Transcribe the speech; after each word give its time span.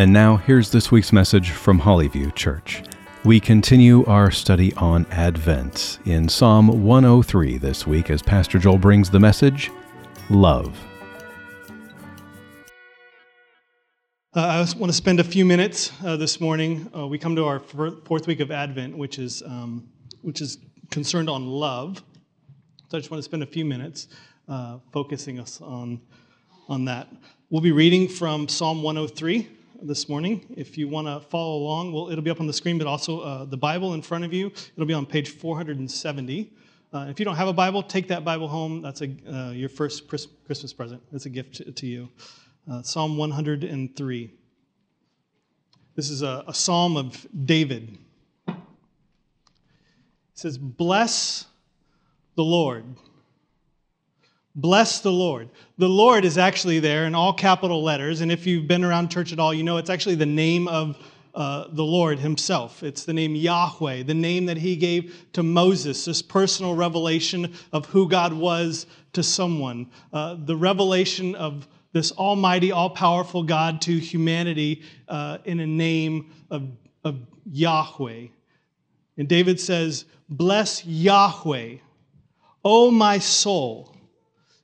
And 0.00 0.14
now, 0.14 0.38
here's 0.38 0.70
this 0.70 0.90
week's 0.90 1.12
message 1.12 1.50
from 1.50 1.78
Hollyview 1.78 2.34
Church. 2.34 2.82
We 3.22 3.38
continue 3.38 4.02
our 4.06 4.30
study 4.30 4.72
on 4.76 5.04
Advent 5.10 5.98
in 6.06 6.26
Psalm 6.26 6.68
103 6.84 7.58
this 7.58 7.86
week 7.86 8.08
as 8.08 8.22
Pastor 8.22 8.58
Joel 8.58 8.78
brings 8.78 9.10
the 9.10 9.20
message 9.20 9.70
Love. 10.30 10.82
Uh, 14.34 14.40
I 14.40 14.62
just 14.62 14.78
want 14.78 14.90
to 14.90 14.96
spend 14.96 15.20
a 15.20 15.24
few 15.24 15.44
minutes 15.44 15.92
uh, 16.02 16.16
this 16.16 16.40
morning. 16.40 16.90
Uh, 16.96 17.06
we 17.06 17.18
come 17.18 17.36
to 17.36 17.44
our 17.44 17.58
fourth 17.58 18.26
week 18.26 18.40
of 18.40 18.50
Advent, 18.50 18.96
which 18.96 19.18
is, 19.18 19.42
um, 19.42 19.86
which 20.22 20.40
is 20.40 20.56
concerned 20.90 21.28
on 21.28 21.46
love. 21.46 22.02
So 22.88 22.96
I 22.96 23.00
just 23.00 23.10
want 23.10 23.18
to 23.18 23.24
spend 23.24 23.42
a 23.42 23.46
few 23.46 23.66
minutes 23.66 24.08
uh, 24.48 24.78
focusing 24.94 25.38
us 25.38 25.60
on, 25.60 26.00
on 26.70 26.86
that. 26.86 27.08
We'll 27.50 27.60
be 27.60 27.72
reading 27.72 28.08
from 28.08 28.48
Psalm 28.48 28.82
103 28.82 29.58
this 29.82 30.08
morning. 30.08 30.44
If 30.56 30.76
you 30.76 30.88
want 30.88 31.06
to 31.06 31.20
follow 31.28 31.56
along, 31.56 31.92
well, 31.92 32.10
it'll 32.10 32.24
be 32.24 32.30
up 32.30 32.40
on 32.40 32.46
the 32.46 32.52
screen, 32.52 32.78
but 32.78 32.86
also 32.86 33.20
uh, 33.20 33.44
the 33.44 33.56
Bible 33.56 33.94
in 33.94 34.02
front 34.02 34.24
of 34.24 34.32
you. 34.32 34.46
It'll 34.74 34.86
be 34.86 34.94
on 34.94 35.06
page 35.06 35.30
470. 35.30 36.52
Uh, 36.92 37.06
if 37.08 37.18
you 37.18 37.24
don't 37.24 37.36
have 37.36 37.48
a 37.48 37.52
Bible, 37.52 37.82
take 37.82 38.08
that 38.08 38.24
Bible 38.24 38.48
home. 38.48 38.82
That's 38.82 39.00
a, 39.02 39.10
uh, 39.32 39.50
your 39.50 39.68
first 39.68 40.08
Christmas 40.08 40.72
present. 40.72 41.02
It's 41.12 41.26
a 41.26 41.30
gift 41.30 41.76
to, 41.76 41.86
you. 41.86 42.08
Uh, 42.70 42.82
psalm 42.82 43.16
103. 43.16 44.30
This 45.94 46.10
is 46.10 46.22
a, 46.22 46.44
a 46.46 46.54
psalm 46.54 46.96
of 46.96 47.26
David. 47.44 47.98
It 48.48 48.56
says, 50.34 50.58
Bless 50.58 51.46
the 52.34 52.44
Lord. 52.44 52.84
Bless 54.60 55.00
the 55.00 55.10
Lord. 55.10 55.48
The 55.78 55.88
Lord 55.88 56.26
is 56.26 56.36
actually 56.36 56.80
there 56.80 57.06
in 57.06 57.14
all 57.14 57.32
capital 57.32 57.82
letters, 57.82 58.20
and 58.20 58.30
if 58.30 58.46
you've 58.46 58.68
been 58.68 58.84
around 58.84 59.10
church 59.10 59.32
at 59.32 59.38
all, 59.38 59.54
you 59.54 59.62
know 59.62 59.78
it's 59.78 59.88
actually 59.88 60.16
the 60.16 60.26
name 60.26 60.68
of 60.68 60.98
uh, 61.34 61.68
the 61.70 61.82
Lord 61.82 62.18
Himself. 62.18 62.82
It's 62.82 63.04
the 63.04 63.14
name 63.14 63.34
Yahweh, 63.34 64.02
the 64.02 64.12
name 64.12 64.44
that 64.46 64.58
He 64.58 64.76
gave 64.76 65.26
to 65.32 65.42
Moses, 65.42 66.04
this 66.04 66.20
personal 66.20 66.74
revelation 66.74 67.54
of 67.72 67.86
who 67.86 68.06
God 68.06 68.34
was 68.34 68.84
to 69.14 69.22
someone. 69.22 69.90
Uh, 70.12 70.36
the 70.38 70.56
revelation 70.56 71.34
of 71.36 71.66
this 71.94 72.12
almighty, 72.12 72.70
all 72.70 72.90
powerful 72.90 73.42
God 73.42 73.80
to 73.82 73.98
humanity 73.98 74.82
uh, 75.08 75.38
in 75.46 75.60
a 75.60 75.66
name 75.66 76.32
of, 76.50 76.68
of 77.02 77.18
Yahweh. 77.50 78.26
And 79.16 79.26
David 79.26 79.58
says, 79.58 80.04
Bless 80.28 80.84
Yahweh, 80.84 81.76
O 82.62 82.90
my 82.90 83.18
soul. 83.18 83.96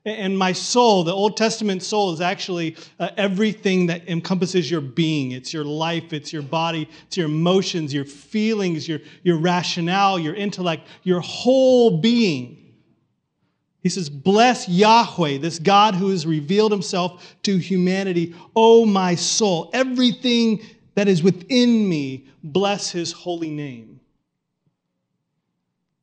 And 0.07 0.39
my 0.39 0.53
soul, 0.53 1.03
the 1.03 1.13
Old 1.13 1.37
Testament 1.37 1.83
soul, 1.83 2.13
is 2.13 2.21
actually 2.21 2.77
uh, 3.01 3.11
everything 3.17 3.87
that 3.87 4.09
encompasses 4.09 4.71
your 4.71 4.81
being. 4.81 5.33
It's 5.33 5.53
your 5.53 5.65
life, 5.65 6.13
it's 6.13 6.33
your 6.33 6.43
body, 6.43 6.89
it's 7.09 7.17
your 7.17 7.27
emotions, 7.27 7.93
your 7.93 8.05
feelings, 8.05 8.89
your, 8.89 9.01
your 9.25 9.37
rationale, 9.37 10.17
your 10.21 10.37
intellect, 10.37 10.87
your 11.03 11.19
whole 11.21 12.01
being. 12.01 12.73
He 13.83 13.89
says, 13.89 14.09
Bless 14.09 14.69
Yahweh, 14.69 15.39
this 15.39 15.59
God 15.59 15.97
who 15.97 16.11
has 16.11 16.25
revealed 16.25 16.71
himself 16.71 17.35
to 17.43 17.57
humanity. 17.57 18.33
Oh, 18.55 18.87
my 18.87 19.17
soul, 19.17 19.71
everything 19.73 20.63
that 20.95 21.09
is 21.09 21.21
within 21.21 21.89
me, 21.89 22.29
bless 22.45 22.93
his 22.93 23.11
holy 23.11 23.51
name. 23.51 23.99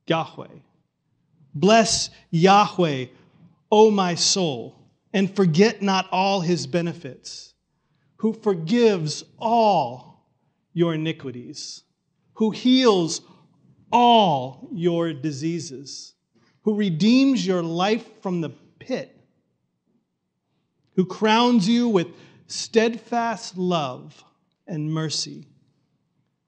Yahweh. 0.07 0.47
Bless 1.55 2.09
Yahweh, 2.31 3.05
O 3.75 3.89
my 3.89 4.13
soul, 4.13 4.91
and 5.13 5.35
forget 5.35 5.81
not 5.81 6.07
all 6.11 6.41
his 6.41 6.67
benefits, 6.67 7.55
who 8.17 8.31
forgives 8.31 9.23
all 9.39 10.27
your 10.73 10.93
iniquities, 10.93 11.81
who 12.33 12.51
heals 12.51 13.21
all 13.91 14.69
your 14.71 15.11
diseases, 15.11 16.13
who 16.61 16.75
redeems 16.75 17.47
your 17.47 17.63
life 17.63 18.07
from 18.21 18.41
the 18.41 18.51
pit, 18.77 19.19
who 20.95 21.03
crowns 21.03 21.67
you 21.67 21.89
with 21.89 22.09
steadfast 22.45 23.57
love 23.57 24.23
and 24.67 24.93
mercy 24.93 25.47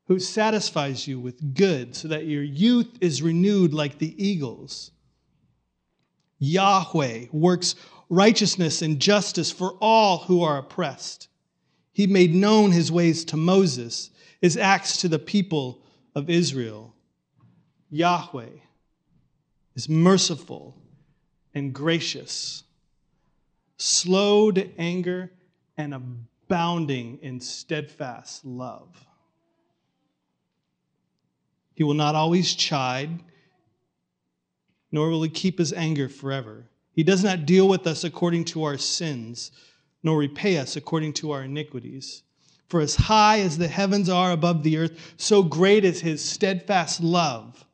who 0.07 0.19
satisfies 0.19 1.07
you 1.07 1.19
with 1.19 1.55
good 1.55 1.95
so 1.95 2.07
that 2.07 2.27
your 2.27 2.43
youth 2.43 2.95
is 3.01 3.23
renewed 3.23 3.73
like 3.73 3.97
the 3.97 4.13
eagles. 4.23 4.91
Yahweh 6.39 7.27
works 7.31 7.75
righteousness 8.09 8.81
and 8.81 8.99
justice 8.99 9.51
for 9.51 9.73
all 9.81 10.19
who 10.19 10.43
are 10.43 10.57
oppressed. 10.57 11.27
He 11.91 12.07
made 12.07 12.35
known 12.35 12.71
his 12.71 12.91
ways 12.91 13.23
to 13.25 13.37
Moses, 13.37 14.11
his 14.41 14.57
acts 14.57 14.97
to 14.97 15.07
the 15.07 15.19
people 15.19 15.81
of 16.13 16.29
Israel. 16.29 16.93
Yahweh 17.89 18.49
is 19.75 19.89
merciful 19.89 20.75
and 21.53 21.73
gracious, 21.73 22.63
slow 23.77 24.51
to 24.51 24.69
anger, 24.77 25.31
and 25.77 25.93
abounding 25.93 27.19
in 27.21 27.39
steadfast 27.39 28.45
love. 28.45 29.05
He 31.75 31.83
will 31.83 31.93
not 31.93 32.15
always 32.15 32.53
chide, 32.53 33.21
nor 34.95 35.09
will 35.09 35.23
he 35.23 35.29
keep 35.29 35.59
his 35.59 35.73
anger 35.73 36.07
forever. 36.07 36.69
He 36.93 37.03
does 37.03 37.21
not 37.21 37.45
deal 37.45 37.67
with 37.67 37.85
us 37.85 38.05
according 38.05 38.45
to 38.45 38.63
our 38.63 38.77
sins, 38.77 39.51
nor 40.01 40.17
repay 40.17 40.57
us 40.57 40.77
according 40.77 41.11
to 41.15 41.31
our 41.31 41.43
iniquities. 41.43 42.23
For 42.69 42.79
as 42.79 42.95
high 42.95 43.41
as 43.41 43.57
the 43.57 43.67
heavens 43.67 44.07
are 44.07 44.31
above 44.31 44.63
the 44.63 44.77
earth, 44.77 45.13
so 45.17 45.43
great 45.43 45.83
is 45.83 45.99
his 45.99 46.23
steadfast 46.23 47.01
love 47.01 47.65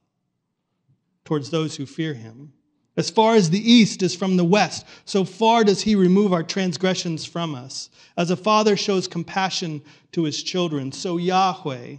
towards 1.24 1.52
those 1.52 1.76
who 1.76 1.86
fear 1.86 2.16
him. 2.16 2.54
As 2.98 3.12
far 3.12 3.36
as 3.36 3.52
the 3.52 3.72
east 3.72 4.02
is 4.02 4.16
from 4.16 4.36
the 4.36 4.44
west, 4.44 4.84
so 5.06 5.24
far 5.24 5.64
does 5.64 5.84
he 5.84 5.94
remove 5.94 6.34
our 6.34 6.42
transgressions 6.42 7.24
from 7.24 7.54
us. 7.54 7.92
As 8.18 8.32
a 8.32 8.36
father 8.36 8.76
shows 8.76 9.08
compassion 9.08 9.84
to 10.14 10.24
his 10.24 10.42
children, 10.42 10.92
so 10.92 11.18
Yahweh 11.18 11.98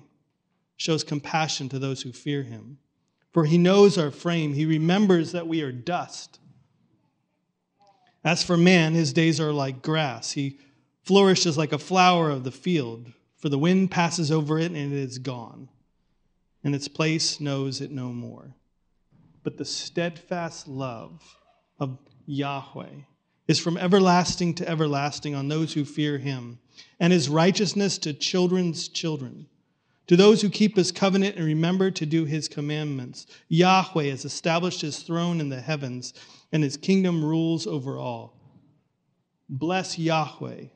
shows 0.76 1.04
compassion 1.04 1.68
to 1.68 1.78
those 1.78 2.02
who 2.02 2.10
fear 2.10 2.42
him. 2.42 2.78
For 3.32 3.44
he 3.44 3.58
knows 3.58 3.96
our 3.96 4.10
frame, 4.10 4.52
he 4.52 4.66
remembers 4.66 5.32
that 5.32 5.48
we 5.48 5.62
are 5.62 5.72
dust. 5.72 6.38
As 8.24 8.42
for 8.44 8.56
man, 8.56 8.94
his 8.94 9.12
days 9.12 9.40
are 9.40 9.52
like 9.52 9.82
grass. 9.82 10.32
He 10.32 10.58
flourishes 11.02 11.58
like 11.58 11.72
a 11.72 11.78
flower 11.78 12.30
of 12.30 12.44
the 12.44 12.52
field, 12.52 13.12
for 13.36 13.48
the 13.48 13.58
wind 13.58 13.90
passes 13.90 14.30
over 14.30 14.58
it 14.58 14.70
and 14.70 14.92
it 14.92 14.98
is 14.98 15.18
gone, 15.18 15.68
and 16.62 16.74
its 16.74 16.88
place 16.88 17.40
knows 17.40 17.80
it 17.80 17.90
no 17.90 18.12
more. 18.12 18.54
But 19.42 19.56
the 19.56 19.64
steadfast 19.64 20.68
love 20.68 21.36
of 21.80 21.98
Yahweh 22.26 23.02
is 23.48 23.58
from 23.58 23.76
everlasting 23.76 24.54
to 24.54 24.68
everlasting 24.68 25.34
on 25.34 25.48
those 25.48 25.72
who 25.72 25.84
fear 25.84 26.18
him, 26.18 26.60
and 27.00 27.12
his 27.12 27.28
righteousness 27.28 27.98
to 27.98 28.12
children's 28.12 28.86
children 28.88 29.48
to 30.06 30.16
those 30.16 30.42
who 30.42 30.50
keep 30.50 30.76
his 30.76 30.92
covenant 30.92 31.36
and 31.36 31.44
remember 31.44 31.90
to 31.90 32.06
do 32.06 32.24
his 32.24 32.48
commandments, 32.48 33.26
Yahweh 33.48 34.04
has 34.04 34.24
established 34.24 34.80
his 34.80 34.98
throne 34.98 35.40
in 35.40 35.48
the 35.48 35.60
heavens, 35.60 36.12
and 36.52 36.62
his 36.62 36.76
kingdom 36.76 37.24
rules 37.24 37.66
over 37.66 37.98
all. 37.98 38.36
Bless 39.48 39.98
Yahweh, 39.98 40.66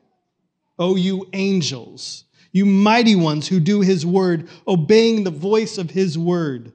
O 0.79 0.95
you 0.95 1.27
angels, 1.33 2.25
you 2.51 2.65
mighty 2.65 3.15
ones 3.15 3.47
who 3.47 3.59
do 3.59 3.81
his 3.81 4.05
word, 4.05 4.47
obeying 4.67 5.23
the 5.23 5.31
voice 5.31 5.77
of 5.77 5.91
his 5.91 6.17
word. 6.17 6.71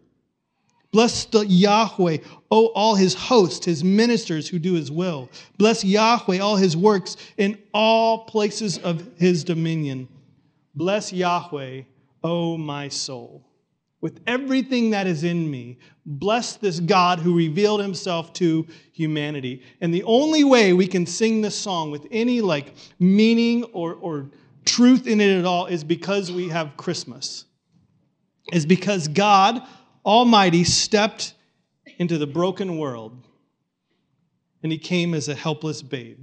Bless 0.93 1.25
the 1.25 1.47
Yahweh, 1.47 2.19
O 2.51 2.67
all 2.67 2.97
his 2.97 3.15
hosts, 3.15 3.65
his 3.65 3.83
ministers 3.83 4.47
who 4.47 4.59
do 4.59 4.75
his 4.75 4.91
will. 4.91 5.31
Bless 5.57 5.83
Yahweh, 5.83 6.39
all 6.39 6.57
his 6.57 6.77
works 6.77 7.17
in 7.39 7.59
all 7.73 8.27
places 8.27 8.77
of 8.79 9.09
his 9.17 9.43
dominion. 9.43 10.07
Bless 10.75 11.11
Yahweh, 11.13 11.83
O 12.23 12.57
my 12.57 12.89
soul. 12.89 13.45
with 14.03 14.21
everything 14.27 14.91
that 14.91 15.07
is 15.07 15.23
in 15.23 15.49
me, 15.49 15.79
bless 16.05 16.57
this 16.57 16.81
God 16.81 17.21
who 17.21 17.37
revealed 17.37 17.81
himself 17.81 18.33
to 18.35 18.67
humanity. 18.93 19.63
And 19.81 19.95
the 19.95 20.03
only 20.03 20.43
way 20.43 20.73
we 20.73 20.89
can 20.89 21.07
sing 21.07 21.41
this 21.41 21.57
song 21.57 21.93
with 21.93 22.07
any 22.11 22.41
like 22.41 22.75
meaning 22.99 23.63
or, 23.73 23.95
or 23.95 24.29
truth 24.65 25.07
in 25.07 25.21
it 25.21 25.39
at 25.39 25.45
all 25.45 25.67
is 25.67 25.85
because 25.85 26.33
we 26.33 26.49
have 26.49 26.77
Christmas. 26.77 27.45
Is 28.53 28.67
because 28.67 29.07
God 29.07 29.63
Almighty 30.05 30.65
stepped 30.65 31.35
into 31.99 32.19
the 32.19 32.27
broken 32.27 32.79
world 32.79 33.17
and 34.65 34.73
he 34.73 34.79
came 34.79 35.15
as 35.15 35.29
a 35.29 35.35
helpless 35.35 35.81
babe. 35.81 36.19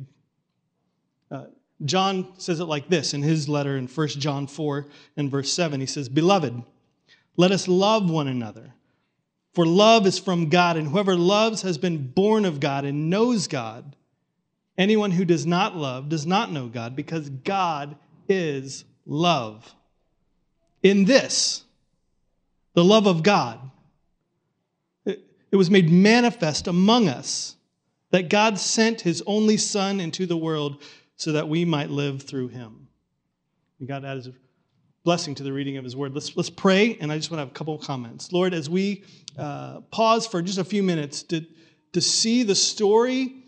John 1.86 2.28
says 2.38 2.60
it 2.60 2.66
like 2.66 2.90
this 2.90 3.14
in 3.14 3.22
his 3.22 3.48
letter 3.48 3.78
in 3.78 3.88
1 3.88 4.08
John 4.10 4.48
4 4.48 4.88
and 5.18 5.32
verse 5.32 5.52
7. 5.52 5.80
He 5.80 5.86
says, 5.86 6.10
Beloved, 6.10 6.62
let 7.38 7.52
us 7.52 7.68
love 7.68 8.10
one 8.10 8.28
another. 8.28 8.74
For 9.54 9.66
love 9.66 10.06
is 10.06 10.20
from 10.20 10.50
God, 10.50 10.78
and 10.78 10.90
whoever 10.90 11.16
loves 11.16 11.62
has 11.64 11.78
been 11.78 12.12
born 12.12 12.46
of 12.46 12.60
God 12.60 12.86
and 12.86 13.10
knows 13.10 13.48
God. 13.48 13.96
Anyone 14.78 15.12
who 15.12 15.26
does 15.26 15.46
not 15.46 15.76
love 15.76 16.10
does 16.10 16.26
not 16.26 16.52
know 16.52 16.68
God, 16.68 16.96
because 16.96 17.30
God 17.30 17.96
is 18.28 18.86
love. 19.06 19.74
In 20.84 21.06
this, 21.06 21.64
the 22.74 22.84
love 22.84 23.08
of 23.08 23.24
God, 23.24 23.60
it 25.06 25.56
was 25.56 25.72
made 25.72 25.90
manifest 25.90 26.68
among 26.68 27.10
us 27.10 27.56
that 28.12 28.30
God 28.30 28.60
sent 28.60 29.02
his 29.02 29.24
only 29.26 29.58
Son 29.58 30.00
into 30.00 30.26
the 30.26 30.38
world 30.38 30.82
so 31.20 31.34
that 31.34 31.50
we 31.50 31.66
might 31.66 31.90
live 31.90 32.24
through 32.24 32.48
him. 32.48 32.88
And 33.80 33.88
God 33.90 34.06
adds 34.06 34.28
a 34.28 34.34
blessing 35.04 35.36
to 35.36 35.44
the 35.44 35.52
reading 35.52 35.76
of 35.76 35.84
his 35.84 35.94
word. 35.94 36.14
Let's, 36.14 36.36
let's 36.38 36.50
pray, 36.50 36.98
and 37.02 37.12
I 37.12 37.18
just 37.18 37.30
want 37.30 37.40
to 37.40 37.42
have 37.42 37.50
a 37.50 37.54
couple 37.54 37.76
of 37.76 37.82
comments. 37.82 38.32
Lord, 38.32 38.54
as 38.54 38.70
we 38.70 39.04
uh, 39.38 39.82
pause 39.92 40.26
for 40.26 40.42
just 40.42 40.60
a 40.60 40.64
few 40.64 40.82
minutes 40.82 41.24
to, 41.24 41.46
to 41.92 42.00
see 42.00 42.44
the 42.44 42.56
story 42.56 43.44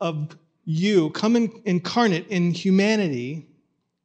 of 0.00 0.38
you 0.64 1.10
come 1.10 1.36
in, 1.36 1.52
incarnate 1.66 2.28
in 2.28 2.52
humanity 2.52 3.46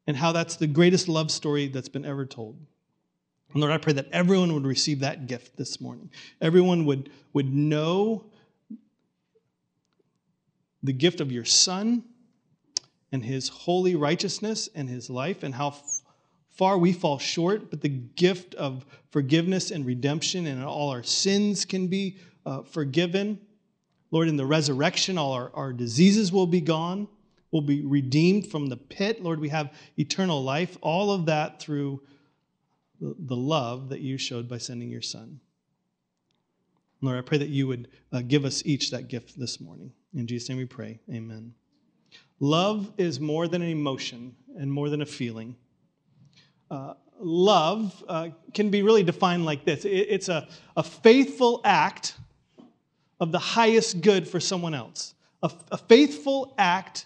and 0.05 0.17
how 0.17 0.33
that's 0.33 0.57
the 0.57 0.67
greatest 0.67 1.07
love 1.07 1.31
story 1.31 1.69
that's 1.69 1.89
been 1.89 2.05
ever 2.05 2.25
told. 2.25 2.57
And 3.53 3.61
Lord, 3.61 3.71
I 3.71 3.77
pray 3.77 3.93
that 3.93 4.07
everyone 4.11 4.53
would 4.53 4.65
receive 4.65 4.99
that 4.99 5.27
gift 5.27 5.55
this 5.55 5.79
morning. 5.79 6.09
Everyone 6.41 6.83
would, 6.85 7.09
would 7.31 7.53
know 7.53 8.25
the 10.81 10.91
gift 10.91 11.21
of 11.21 11.31
your 11.31 11.45
Son 11.45 12.03
and 13.13 13.23
his 13.23 13.47
holy 13.47 13.95
righteousness 13.95 14.67
and 14.73 14.89
his 14.89 15.07
life 15.07 15.43
and 15.43 15.53
how 15.53 15.75
far 16.49 16.79
we 16.79 16.91
fall 16.91 17.19
short, 17.19 17.69
but 17.69 17.79
the 17.79 17.87
gift 17.87 18.55
of 18.55 18.85
forgiveness 19.11 19.69
and 19.71 19.85
redemption, 19.85 20.47
and 20.47 20.63
all 20.63 20.89
our 20.89 21.03
sins 21.03 21.63
can 21.63 21.87
be 21.87 22.17
uh, 22.45 22.63
forgiven. 22.63 23.39
Lord, 24.11 24.27
in 24.27 24.35
the 24.35 24.45
resurrection, 24.45 25.17
all 25.17 25.31
our, 25.31 25.51
our 25.53 25.71
diseases 25.71 26.31
will 26.31 26.47
be 26.47 26.59
gone. 26.59 27.07
We'll 27.51 27.61
be 27.61 27.85
redeemed 27.85 28.47
from 28.47 28.67
the 28.67 28.77
pit. 28.77 29.21
Lord, 29.21 29.39
we 29.39 29.49
have 29.49 29.73
eternal 29.97 30.43
life. 30.43 30.75
All 30.81 31.11
of 31.11 31.27
that 31.27 31.59
through 31.59 32.01
the, 32.99 33.15
the 33.17 33.35
love 33.35 33.89
that 33.89 34.01
you 34.01 34.17
showed 34.17 34.49
by 34.49 34.57
sending 34.57 34.89
your 34.89 35.03
Son. 35.03 35.39
Lord, 37.01 37.17
I 37.17 37.21
pray 37.21 37.37
that 37.37 37.49
you 37.49 37.67
would 37.67 37.89
uh, 38.11 38.21
give 38.21 38.43
us 38.43 38.63
each 38.65 38.89
that 38.89 39.07
gift 39.07 39.37
this 39.37 39.61
morning. 39.61 39.91
In 40.15 40.25
Jesus' 40.25 40.49
name 40.49 40.57
we 40.57 40.65
pray. 40.65 40.99
Amen. 41.11 41.53
Love 42.43 42.91
is 42.97 43.21
more 43.21 43.47
than 43.47 43.61
an 43.61 43.69
emotion 43.69 44.35
and 44.57 44.69
more 44.69 44.89
than 44.89 45.01
a 45.01 45.05
feeling. 45.05 45.55
Uh, 46.69 46.93
love 47.17 48.03
uh, 48.09 48.27
can 48.53 48.69
be 48.69 48.81
really 48.81 49.01
defined 49.01 49.45
like 49.45 49.63
this 49.63 49.85
it, 49.85 50.07
it's 50.09 50.27
a, 50.27 50.45
a 50.75 50.83
faithful 50.83 51.61
act 51.63 52.15
of 53.21 53.31
the 53.31 53.39
highest 53.39 54.01
good 54.01 54.27
for 54.27 54.41
someone 54.41 54.73
else, 54.73 55.13
a, 55.41 55.49
a 55.71 55.77
faithful 55.77 56.53
act 56.57 57.05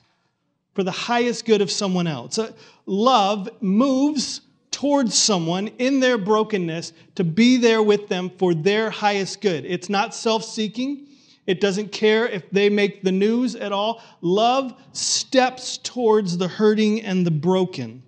for 0.74 0.82
the 0.82 0.92
highest 0.92 1.46
good 1.46 1.62
of 1.62 1.70
someone 1.70 2.08
else. 2.08 2.40
Uh, 2.40 2.52
love 2.88 3.48
moves 3.62 4.42
towards 4.72 5.14
someone 5.14 5.68
in 5.78 6.00
their 6.00 6.18
brokenness 6.18 6.94
to 7.14 7.24
be 7.24 7.58
there 7.58 7.84
with 7.84 8.08
them 8.08 8.32
for 8.40 8.56
their 8.56 8.90
highest 8.90 9.42
good. 9.42 9.66
It's 9.66 9.88
not 9.88 10.16
self 10.16 10.44
seeking. 10.44 11.06
It 11.48 11.62
doesn't 11.62 11.92
care 11.92 12.28
if 12.28 12.50
they 12.52 12.70
make 12.70 13.02
the 13.02 13.12
news 13.12 13.56
at 13.56 13.72
all. 13.72 14.04
Love 14.22 14.80
steps 14.92 15.78
towards 15.78 16.38
the 16.38 16.48
hurting 16.48 17.02
and 17.02 17.26
the 17.26 17.32
broken 17.32 18.04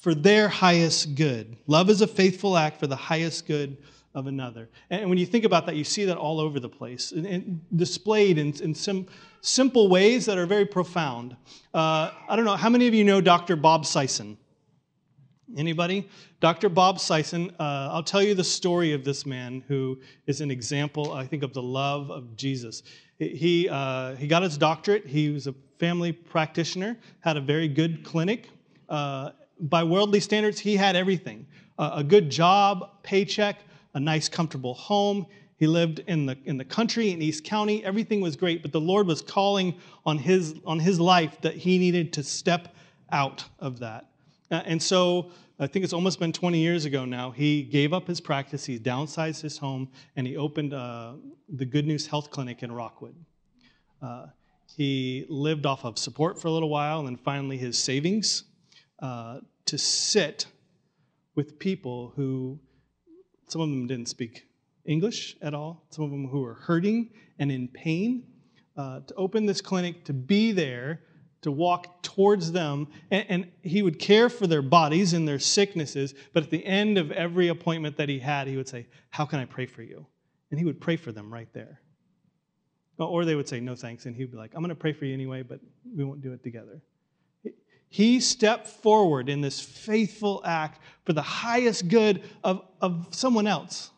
for 0.00 0.14
their 0.14 0.48
highest 0.48 1.14
good. 1.14 1.56
Love 1.66 1.88
is 1.88 2.02
a 2.02 2.06
faithful 2.06 2.56
act 2.56 2.78
for 2.78 2.86
the 2.86 2.96
highest 2.96 3.46
good 3.46 3.78
of 4.14 4.26
another. 4.26 4.68
And 4.90 5.08
when 5.08 5.16
you 5.16 5.24
think 5.24 5.44
about 5.44 5.64
that, 5.66 5.76
you 5.76 5.84
see 5.84 6.04
that 6.04 6.18
all 6.18 6.40
over 6.40 6.60
the 6.60 6.68
place, 6.68 7.12
and, 7.12 7.60
displayed 7.74 8.36
in, 8.36 8.52
in 8.60 8.74
some 8.74 9.06
simple 9.40 9.88
ways 9.88 10.26
that 10.26 10.36
are 10.36 10.46
very 10.46 10.66
profound. 10.66 11.36
Uh, 11.72 12.10
I 12.28 12.36
don't 12.36 12.44
know, 12.44 12.56
how 12.56 12.68
many 12.68 12.86
of 12.88 12.94
you 12.94 13.04
know 13.04 13.20
Dr. 13.20 13.56
Bob 13.56 13.84
Sison? 13.84 14.36
Anybody? 15.56 16.08
Dr. 16.40 16.68
Bob 16.68 16.98
Sison, 16.98 17.52
uh, 17.60 17.90
I'll 17.92 18.02
tell 18.02 18.22
you 18.22 18.34
the 18.34 18.44
story 18.44 18.92
of 18.92 19.04
this 19.04 19.26
man 19.26 19.62
who 19.68 19.98
is 20.26 20.40
an 20.40 20.50
example, 20.50 21.12
I 21.12 21.26
think, 21.26 21.42
of 21.42 21.52
the 21.52 21.62
love 21.62 22.10
of 22.10 22.36
Jesus. 22.36 22.82
He, 23.18 23.68
uh, 23.68 24.14
he 24.16 24.26
got 24.26 24.42
his 24.42 24.56
doctorate. 24.56 25.06
He 25.06 25.30
was 25.30 25.46
a 25.46 25.54
family 25.78 26.12
practitioner, 26.12 26.96
had 27.20 27.36
a 27.36 27.40
very 27.40 27.68
good 27.68 28.04
clinic. 28.04 28.48
Uh, 28.88 29.30
by 29.60 29.84
worldly 29.84 30.20
standards, 30.20 30.58
he 30.58 30.76
had 30.76 30.96
everything 30.96 31.46
a 31.78 32.04
good 32.04 32.30
job, 32.30 33.02
paycheck, 33.02 33.58
a 33.94 34.00
nice, 34.00 34.28
comfortable 34.28 34.74
home. 34.74 35.26
He 35.56 35.66
lived 35.66 36.00
in 36.06 36.26
the, 36.26 36.36
in 36.44 36.56
the 36.56 36.64
country 36.64 37.10
in 37.10 37.20
East 37.20 37.44
County. 37.44 37.84
Everything 37.84 38.20
was 38.20 38.36
great, 38.36 38.62
but 38.62 38.72
the 38.72 38.80
Lord 38.80 39.06
was 39.06 39.22
calling 39.22 39.74
on 40.04 40.18
his, 40.18 40.54
on 40.64 40.78
his 40.78 41.00
life 41.00 41.40
that 41.42 41.54
he 41.54 41.78
needed 41.78 42.12
to 42.14 42.22
step 42.22 42.74
out 43.10 43.44
of 43.58 43.78
that. 43.80 44.11
Uh, 44.50 44.62
and 44.66 44.82
so 44.82 45.30
I 45.58 45.66
think 45.66 45.84
it's 45.84 45.92
almost 45.92 46.18
been 46.18 46.32
20 46.32 46.58
years 46.58 46.84
ago 46.84 47.04
now. 47.04 47.30
He 47.30 47.62
gave 47.62 47.92
up 47.92 48.06
his 48.06 48.20
practice, 48.20 48.64
he 48.64 48.78
downsized 48.78 49.40
his 49.40 49.58
home, 49.58 49.88
and 50.16 50.26
he 50.26 50.36
opened 50.36 50.74
uh, 50.74 51.14
the 51.48 51.64
Good 51.64 51.86
News 51.86 52.06
Health 52.06 52.30
Clinic 52.30 52.62
in 52.62 52.72
Rockwood. 52.72 53.14
Uh, 54.02 54.26
he 54.76 55.26
lived 55.28 55.66
off 55.66 55.84
of 55.84 55.98
support 55.98 56.40
for 56.40 56.48
a 56.48 56.50
little 56.50 56.68
while, 56.68 56.98
and 57.00 57.08
then 57.08 57.16
finally 57.16 57.58
his 57.58 57.78
savings 57.78 58.44
uh, 59.00 59.40
to 59.66 59.78
sit 59.78 60.46
with 61.34 61.58
people 61.58 62.12
who, 62.16 62.58
some 63.48 63.60
of 63.60 63.68
them 63.68 63.86
didn't 63.86 64.08
speak 64.08 64.46
English 64.84 65.36
at 65.42 65.54
all, 65.54 65.86
some 65.90 66.04
of 66.04 66.10
them 66.10 66.26
who 66.26 66.40
were 66.40 66.54
hurting 66.54 67.10
and 67.38 67.52
in 67.52 67.68
pain, 67.68 68.24
uh, 68.76 69.00
to 69.00 69.14
open 69.14 69.46
this 69.46 69.60
clinic, 69.60 70.04
to 70.04 70.12
be 70.12 70.52
there, 70.52 71.00
to 71.42 71.50
walk 71.52 72.02
towards 72.02 72.52
them. 72.52 72.88
And, 73.10 73.26
and, 73.28 73.52
he 73.62 73.82
would 73.82 73.98
care 73.98 74.28
for 74.28 74.46
their 74.46 74.62
bodies 74.62 75.12
and 75.12 75.26
their 75.26 75.38
sicknesses, 75.38 76.14
but 76.32 76.42
at 76.42 76.50
the 76.50 76.64
end 76.64 76.98
of 76.98 77.12
every 77.12 77.48
appointment 77.48 77.96
that 77.96 78.08
he 78.08 78.18
had, 78.18 78.48
he 78.48 78.56
would 78.56 78.68
say, 78.68 78.86
How 79.10 79.26
can 79.26 79.38
I 79.38 79.44
pray 79.44 79.66
for 79.66 79.82
you? 79.82 80.06
And 80.50 80.58
he 80.58 80.64
would 80.64 80.80
pray 80.80 80.96
for 80.96 81.12
them 81.12 81.32
right 81.32 81.52
there. 81.52 81.80
Or 82.98 83.24
they 83.24 83.34
would 83.34 83.48
say, 83.48 83.60
No 83.60 83.74
thanks. 83.74 84.06
And 84.06 84.16
he'd 84.16 84.30
be 84.30 84.36
like, 84.36 84.52
I'm 84.54 84.62
going 84.62 84.70
to 84.70 84.74
pray 84.74 84.92
for 84.92 85.04
you 85.04 85.14
anyway, 85.14 85.42
but 85.42 85.60
we 85.96 86.04
won't 86.04 86.22
do 86.22 86.32
it 86.32 86.42
together. 86.42 86.80
He 87.88 88.20
stepped 88.20 88.68
forward 88.68 89.28
in 89.28 89.42
this 89.42 89.60
faithful 89.60 90.40
act 90.46 90.80
for 91.04 91.12
the 91.12 91.20
highest 91.20 91.88
good 91.88 92.22
of, 92.42 92.64
of 92.80 93.08
someone 93.10 93.46
else. 93.46 93.90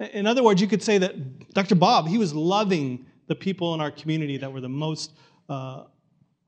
In 0.00 0.26
other 0.26 0.42
words, 0.42 0.60
you 0.60 0.66
could 0.66 0.82
say 0.82 0.98
that 0.98 1.50
Dr. 1.50 1.76
Bob, 1.76 2.08
he 2.08 2.18
was 2.18 2.34
loving 2.34 3.06
the 3.28 3.36
people 3.36 3.72
in 3.74 3.80
our 3.80 3.92
community 3.92 4.36
that 4.36 4.52
were 4.52 4.60
the 4.60 4.68
most 4.68 5.12
uh, 5.48 5.84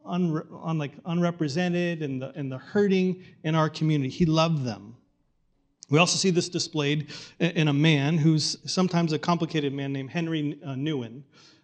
un, 0.04 0.42
un, 0.62 0.78
like 0.78 0.92
unrepresented 1.06 2.02
and 2.02 2.20
the, 2.20 2.30
and 2.36 2.50
the 2.50 2.58
hurting 2.58 3.22
in 3.42 3.54
our 3.54 3.68
community. 3.68 4.10
He 4.10 4.26
loved 4.26 4.64
them. 4.64 4.96
We 5.90 5.98
also 5.98 6.16
see 6.16 6.30
this 6.30 6.48
displayed 6.48 7.10
in 7.40 7.68
a 7.68 7.72
man 7.72 8.16
who's 8.16 8.56
sometimes 8.64 9.12
a 9.12 9.18
complicated 9.18 9.72
man 9.72 9.92
named 9.92 10.10
Henry 10.10 10.58
uh, 10.64 10.70
Nouwen. 10.70 11.22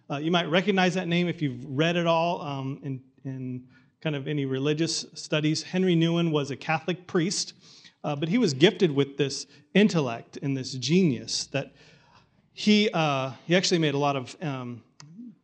Uh, 0.09 0.17
you 0.17 0.29
might 0.29 0.49
recognize 0.49 0.93
that 0.93 1.07
name 1.07 1.27
if 1.27 1.41
you've 1.41 1.65
read 1.65 1.95
it 1.95 2.05
all 2.05 2.41
um, 2.41 2.79
in, 2.83 3.01
in 3.25 3.67
kind 4.01 4.15
of 4.15 4.27
any 4.27 4.45
religious 4.45 5.05
studies. 5.13 5.63
Henry 5.63 5.95
Nouwen 5.95 6.31
was 6.31 6.51
a 6.51 6.55
Catholic 6.55 7.07
priest, 7.07 7.53
uh, 8.03 8.15
but 8.15 8.29
he 8.29 8.37
was 8.37 8.53
gifted 8.53 8.91
with 8.93 9.17
this 9.17 9.47
intellect 9.73 10.37
and 10.41 10.55
this 10.55 10.73
genius 10.73 11.47
that 11.47 11.73
he, 12.53 12.89
uh, 12.93 13.31
he 13.47 13.55
actually 13.55 13.79
made 13.79 13.93
a 13.93 13.97
lot 13.97 14.15
of 14.15 14.35
um, 14.41 14.83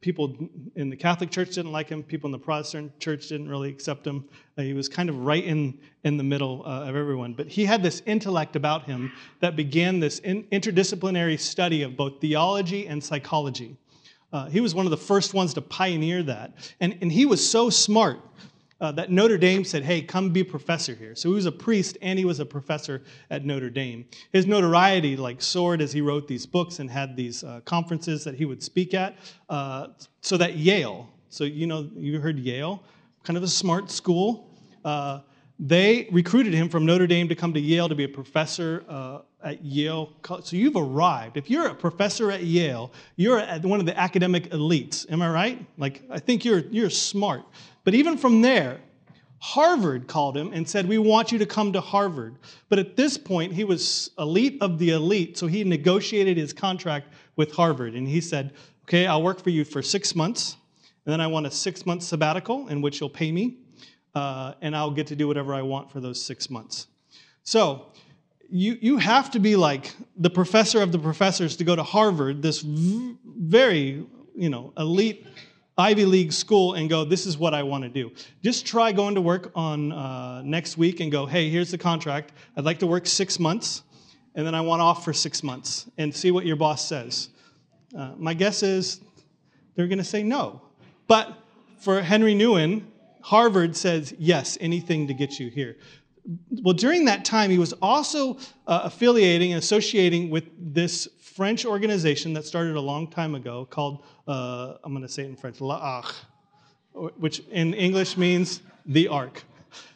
people 0.01 0.36
in 0.75 0.89
the 0.89 0.96
Catholic 0.96 1.32
Church 1.32 1.56
didn't 1.56 1.72
like 1.72 1.89
him. 1.89 2.04
People 2.04 2.27
in 2.27 2.32
the 2.32 2.39
Protestant 2.39 3.00
Church 3.00 3.30
didn't 3.30 3.50
really 3.50 3.70
accept 3.70 4.06
him. 4.06 4.25
Uh, 4.58 4.62
he 4.62 4.74
was 4.74 4.88
kind 4.88 5.10
of 5.10 5.18
right 5.20 5.44
in, 5.44 5.77
in 6.04 6.18
the 6.18 6.24
middle 6.24 6.63
uh, 6.66 6.89
of 6.89 6.96
everyone. 6.96 7.34
But 7.34 7.48
he 7.48 7.66
had 7.66 7.82
this 7.82 8.01
intellect 8.06 8.56
about 8.56 8.84
him 8.84 9.12
that 9.39 9.56
began 9.56 10.00
this 10.00 10.20
in, 10.20 10.44
interdisciplinary 10.46 11.39
study 11.39 11.84
of 11.84 11.98
both 11.98 12.22
theology 12.22 12.88
and 12.88 13.04
psychology. 13.04 13.75
Uh, 14.32 14.48
he 14.48 14.60
was 14.60 14.75
one 14.75 14.86
of 14.86 14.92
the 14.92 14.98
first 14.98 15.34
ones 15.34 15.54
to 15.54 15.62
pioneer 15.62 16.22
that. 16.24 16.74
And, 16.80 16.98
and 17.01 17.12
he 17.12 17.25
was 17.25 17.48
so 17.48 17.70
smart 17.70 18.20
uh, 18.80 18.92
that 18.92 19.12
Notre 19.12 19.38
Dame 19.38 19.64
said, 19.64 19.84
hey, 19.84 20.02
come 20.02 20.30
be 20.30 20.44
professor 20.44 20.94
here. 20.94 21.16
So 21.16 21.30
he 21.30 21.36
was 21.36 21.46
a 21.46 21.52
priest 21.52 21.98
and 22.02 22.20
he 22.20 22.26
was 22.26 22.40
a 22.40 22.46
professor 22.46 23.04
at 23.30 23.46
Notre 23.46 23.70
Dame. 23.70 24.06
His 24.32 24.46
notoriety 24.46 25.18
like 25.18 25.42
soared 25.42 25.82
as 25.82 25.92
he 25.92 26.02
wrote 26.02 26.28
these 26.28 26.46
books 26.46 26.80
and 26.80 26.90
had 26.90 27.16
these 27.16 27.44
uh, 27.44 27.62
conferences 27.66 28.24
that 28.24 28.36
he 28.36 28.46
would 28.46 28.62
speak 28.62 28.94
at. 28.94 29.18
Uh, 29.50 29.88
so 30.22 30.38
that 30.38 30.56
Yale, 30.56 31.10
so 31.30 31.44
you 31.44 31.68
know, 31.68 31.90
you 31.96 32.20
heard 32.20 32.38
Yale, 32.38 32.84
kind 33.24 33.38
of 33.38 33.44
a 33.44 33.48
smart 33.48 33.90
school. 33.90 34.50
Uh, 34.86 35.22
they 35.60 36.08
recruited 36.12 36.54
him 36.54 36.70
from 36.70 36.86
Notre 36.86 37.08
Dame 37.08 37.28
to 37.30 37.36
come 37.36 37.54
to 37.54 37.60
Yale 37.60 37.90
to 37.90 37.96
be 37.96 38.04
a 38.04 38.10
professor 38.10 38.86
uh, 38.88 39.22
at 39.44 39.64
Yale. 39.64 40.14
So 40.44 40.56
you've 40.56 40.76
arrived. 40.76 41.36
If 41.36 41.50
you're 41.50 41.68
a 41.68 41.74
professor 41.74 42.32
at 42.32 42.44
Yale, 42.44 42.92
you're 43.16 43.40
at 43.40 43.66
one 43.66 43.80
of 43.80 43.88
the 43.88 43.98
academic 43.98 44.52
elites. 44.52 45.12
Am 45.12 45.22
I 45.22 45.30
right? 45.30 45.66
Like, 45.78 46.04
I 46.12 46.20
think 46.20 46.46
you're, 46.46 46.60
you're 46.70 46.92
smart. 46.92 47.44
But 47.88 47.96
even 47.96 48.17
from 48.17 48.41
there, 48.41 48.82
Harvard 49.39 50.10
called 50.10 50.36
him 50.36 50.51
and 50.51 50.67
said, 50.67 50.89
We 50.89 50.98
want 50.98 51.32
you 51.32 51.38
to 51.38 51.46
come 51.46 51.72
to 51.72 51.79
Harvard. 51.79 52.36
But 52.67 52.79
at 52.79 52.98
this 52.98 53.17
point, 53.17 53.53
he 53.53 53.63
was 53.63 54.12
elite 54.20 54.58
of 54.60 54.77
the 54.77 54.89
elite, 54.89 55.38
so 55.38 55.48
he 55.48 55.63
negotiated 55.63 56.36
his 56.36 56.51
contract 56.51 57.13
with 57.38 57.53
Harvard. 57.53 57.94
And 57.94 58.06
he 58.06 58.20
said, 58.20 58.56
Okay, 58.84 59.08
I'll 59.08 59.24
work 59.24 59.41
for 59.41 59.51
you 59.51 59.63
for 59.63 59.82
six 59.82 60.15
months, 60.15 60.58
and 61.06 61.13
then 61.13 61.22
I 61.22 61.27
want 61.27 61.46
a 61.46 61.51
six 61.51 61.86
month 61.86 62.03
sabbatical 62.03 62.67
in 62.67 62.82
which 62.82 63.00
you'll 63.00 63.10
pay 63.10 63.32
me, 63.32 63.60
uh, 64.15 64.56
and 64.62 64.75
I'll 64.75 64.91
get 64.91 65.08
to 65.08 65.15
do 65.15 65.29
whatever 65.29 65.53
I 65.53 65.62
want 65.62 65.89
for 65.89 66.01
those 66.01 66.22
six 66.22 66.50
months. 66.50 66.88
So, 67.44 67.94
you, 68.50 68.77
you 68.82 68.98
have 68.98 69.32
to 69.32 69.39
be 69.39 69.56
like 69.56 69.96
the 70.17 70.29
professor 70.29 70.82
of 70.82 70.91
the 70.91 71.00
professors 71.00 71.56
to 71.56 71.63
go 71.63 71.74
to 71.74 71.84
Harvard, 71.84 72.41
this 72.41 72.60
v- 72.60 73.15
very 73.24 74.06
you 74.36 74.50
know 74.50 74.74
elite 74.77 75.25
Ivy 75.78 76.06
League 76.06 76.34
school 76.34 76.74
and 76.74 76.90
go, 76.90 77.06
this 77.06 77.28
is 77.28 77.38
what 77.38 77.54
I 77.54 77.62
want 77.62 77.84
to 77.84 77.90
do. 77.90 78.12
Just 78.44 78.66
try 78.66 78.92
going 78.92 79.14
to 79.14 79.22
work 79.22 79.52
on 79.54 79.92
uh, 79.92 80.42
next 80.44 80.78
week 80.78 81.00
and 81.02 81.12
go, 81.12 81.28
hey, 81.28 81.50
here's 81.50 81.70
the 81.70 81.78
contract. 81.78 82.34
I'd 82.56 82.66
like 82.66 82.80
to 82.80 82.88
work 82.88 83.06
six 83.06 83.40
months, 83.40 83.84
and 84.34 84.46
then 84.46 84.56
I 84.56 84.62
want 84.62 84.82
off 84.82 85.06
for 85.06 85.14
six 85.14 85.44
months 85.44 85.90
and 86.00 86.14
see 86.14 86.32
what 86.32 86.48
your 86.48 86.56
boss 86.56 86.88
says. 86.88 87.30
Uh, 87.96 88.14
my 88.18 88.34
guess 88.34 88.64
is 88.64 89.02
they're 89.76 89.88
going 89.88 90.00
to 90.00 90.04
say 90.04 90.24
no. 90.24 90.62
But 91.08 91.38
for 91.78 92.02
Henry 92.02 92.34
Nouwen, 92.34 92.84
Harvard 93.22 93.76
says 93.76 94.16
yes, 94.18 94.58
anything 94.60 95.08
to 95.08 95.14
get 95.14 95.40
you 95.40 95.50
here. 95.50 95.78
Well, 96.62 96.74
during 96.74 97.06
that 97.06 97.24
time, 97.24 97.52
he 97.52 97.58
was 97.58 97.74
also 97.74 98.38
uh, 98.66 98.82
affiliating 98.84 99.54
and 99.54 99.60
associating 99.60 100.30
with 100.30 100.46
this 100.74 101.08
French 101.38 101.67
organization 101.67 102.34
that 102.34 102.48
started 102.48 102.75
a 102.75 102.82
long 102.82 103.08
time 103.08 103.36
ago 103.36 103.63
called, 103.70 104.03
uh, 104.27 104.74
I'm 104.84 104.91
going 104.91 105.03
to 105.03 105.08
say 105.08 105.22
it 105.22 105.27
in 105.27 105.36
French, 105.36 105.62
L'Arche, 105.62 106.15
which 107.20 107.44
in 107.51 107.75
English 107.75 108.17
means 108.17 108.63
the 108.88 109.08
Ark. 109.08 109.44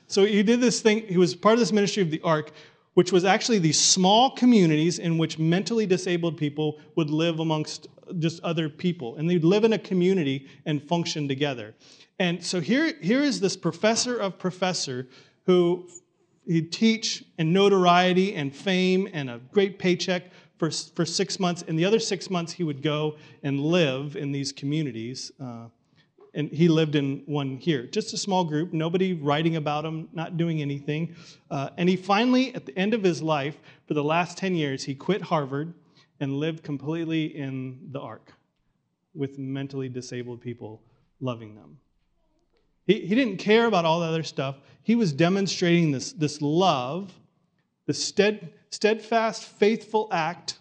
So 0.05 0.23
he 0.23 0.43
did 0.43 0.61
this 0.61 0.81
thing, 0.81 1.01
he 1.07 1.17
was 1.17 1.33
part 1.33 1.53
of 1.53 1.59
this 1.59 1.71
ministry 1.71 2.03
of 2.03 2.11
the 2.11 2.21
Ark, 2.21 2.51
which 2.93 3.11
was 3.11 3.25
actually 3.25 3.57
these 3.57 3.79
small 3.79 4.35
communities 4.35 4.99
in 4.99 5.17
which 5.17 5.39
mentally 5.39 5.87
disabled 5.87 6.37
people 6.37 6.79
would 6.95 7.09
live 7.09 7.39
amongst 7.39 7.87
just 8.19 8.39
other 8.43 8.69
people. 8.69 9.15
And 9.15 9.27
they'd 9.27 9.43
live 9.43 9.63
in 9.63 9.73
a 9.73 9.79
community 9.79 10.47
and 10.67 10.79
function 10.83 11.27
together. 11.27 11.73
And 12.19 12.45
so 12.45 12.59
here, 12.59 12.93
here 13.01 13.23
is 13.23 13.39
this 13.39 13.57
professor 13.57 14.15
of 14.15 14.37
professor 14.37 15.07
who 15.47 15.87
he'd 16.45 16.71
teach 16.71 17.23
and 17.39 17.51
notoriety 17.51 18.35
and 18.35 18.55
fame 18.55 19.09
and 19.11 19.27
a 19.27 19.39
great 19.51 19.79
paycheck 19.79 20.25
for, 20.61 20.69
for 20.69 21.07
six 21.07 21.39
months, 21.39 21.63
and 21.67 21.79
the 21.79 21.85
other 21.85 21.97
six 21.97 22.29
months 22.29 22.53
he 22.53 22.63
would 22.63 22.83
go 22.83 23.15
and 23.41 23.59
live 23.59 24.15
in 24.15 24.31
these 24.31 24.51
communities. 24.51 25.31
Uh, 25.43 25.65
and 26.35 26.51
he 26.51 26.67
lived 26.67 26.93
in 26.93 27.23
one 27.25 27.57
here, 27.57 27.87
just 27.87 28.13
a 28.13 28.17
small 28.17 28.43
group, 28.43 28.71
nobody 28.71 29.13
writing 29.13 29.55
about 29.55 29.83
him, 29.83 30.07
not 30.13 30.37
doing 30.37 30.61
anything. 30.61 31.15
Uh, 31.49 31.71
and 31.77 31.89
he 31.89 31.95
finally, 31.95 32.53
at 32.53 32.67
the 32.67 32.77
end 32.77 32.93
of 32.93 33.01
his 33.01 33.23
life, 33.23 33.57
for 33.87 33.95
the 33.95 34.03
last 34.03 34.37
10 34.37 34.53
years, 34.53 34.83
he 34.83 34.93
quit 34.93 35.23
Harvard 35.23 35.73
and 36.19 36.37
lived 36.37 36.61
completely 36.61 37.35
in 37.35 37.79
the 37.91 37.99
ark 37.99 38.31
with 39.15 39.39
mentally 39.39 39.89
disabled 39.89 40.41
people 40.41 40.83
loving 41.21 41.55
them. 41.55 41.79
He, 42.85 42.99
he 43.07 43.15
didn't 43.15 43.37
care 43.37 43.65
about 43.65 43.85
all 43.85 43.99
the 43.99 44.05
other 44.05 44.21
stuff. 44.21 44.57
He 44.83 44.95
was 44.95 45.11
demonstrating 45.11 45.91
this, 45.91 46.13
this 46.13 46.39
love, 46.39 47.11
the 47.87 47.95
stead, 47.95 48.53
steadfast, 48.71 49.43
faithful 49.43 50.07
act 50.11 50.57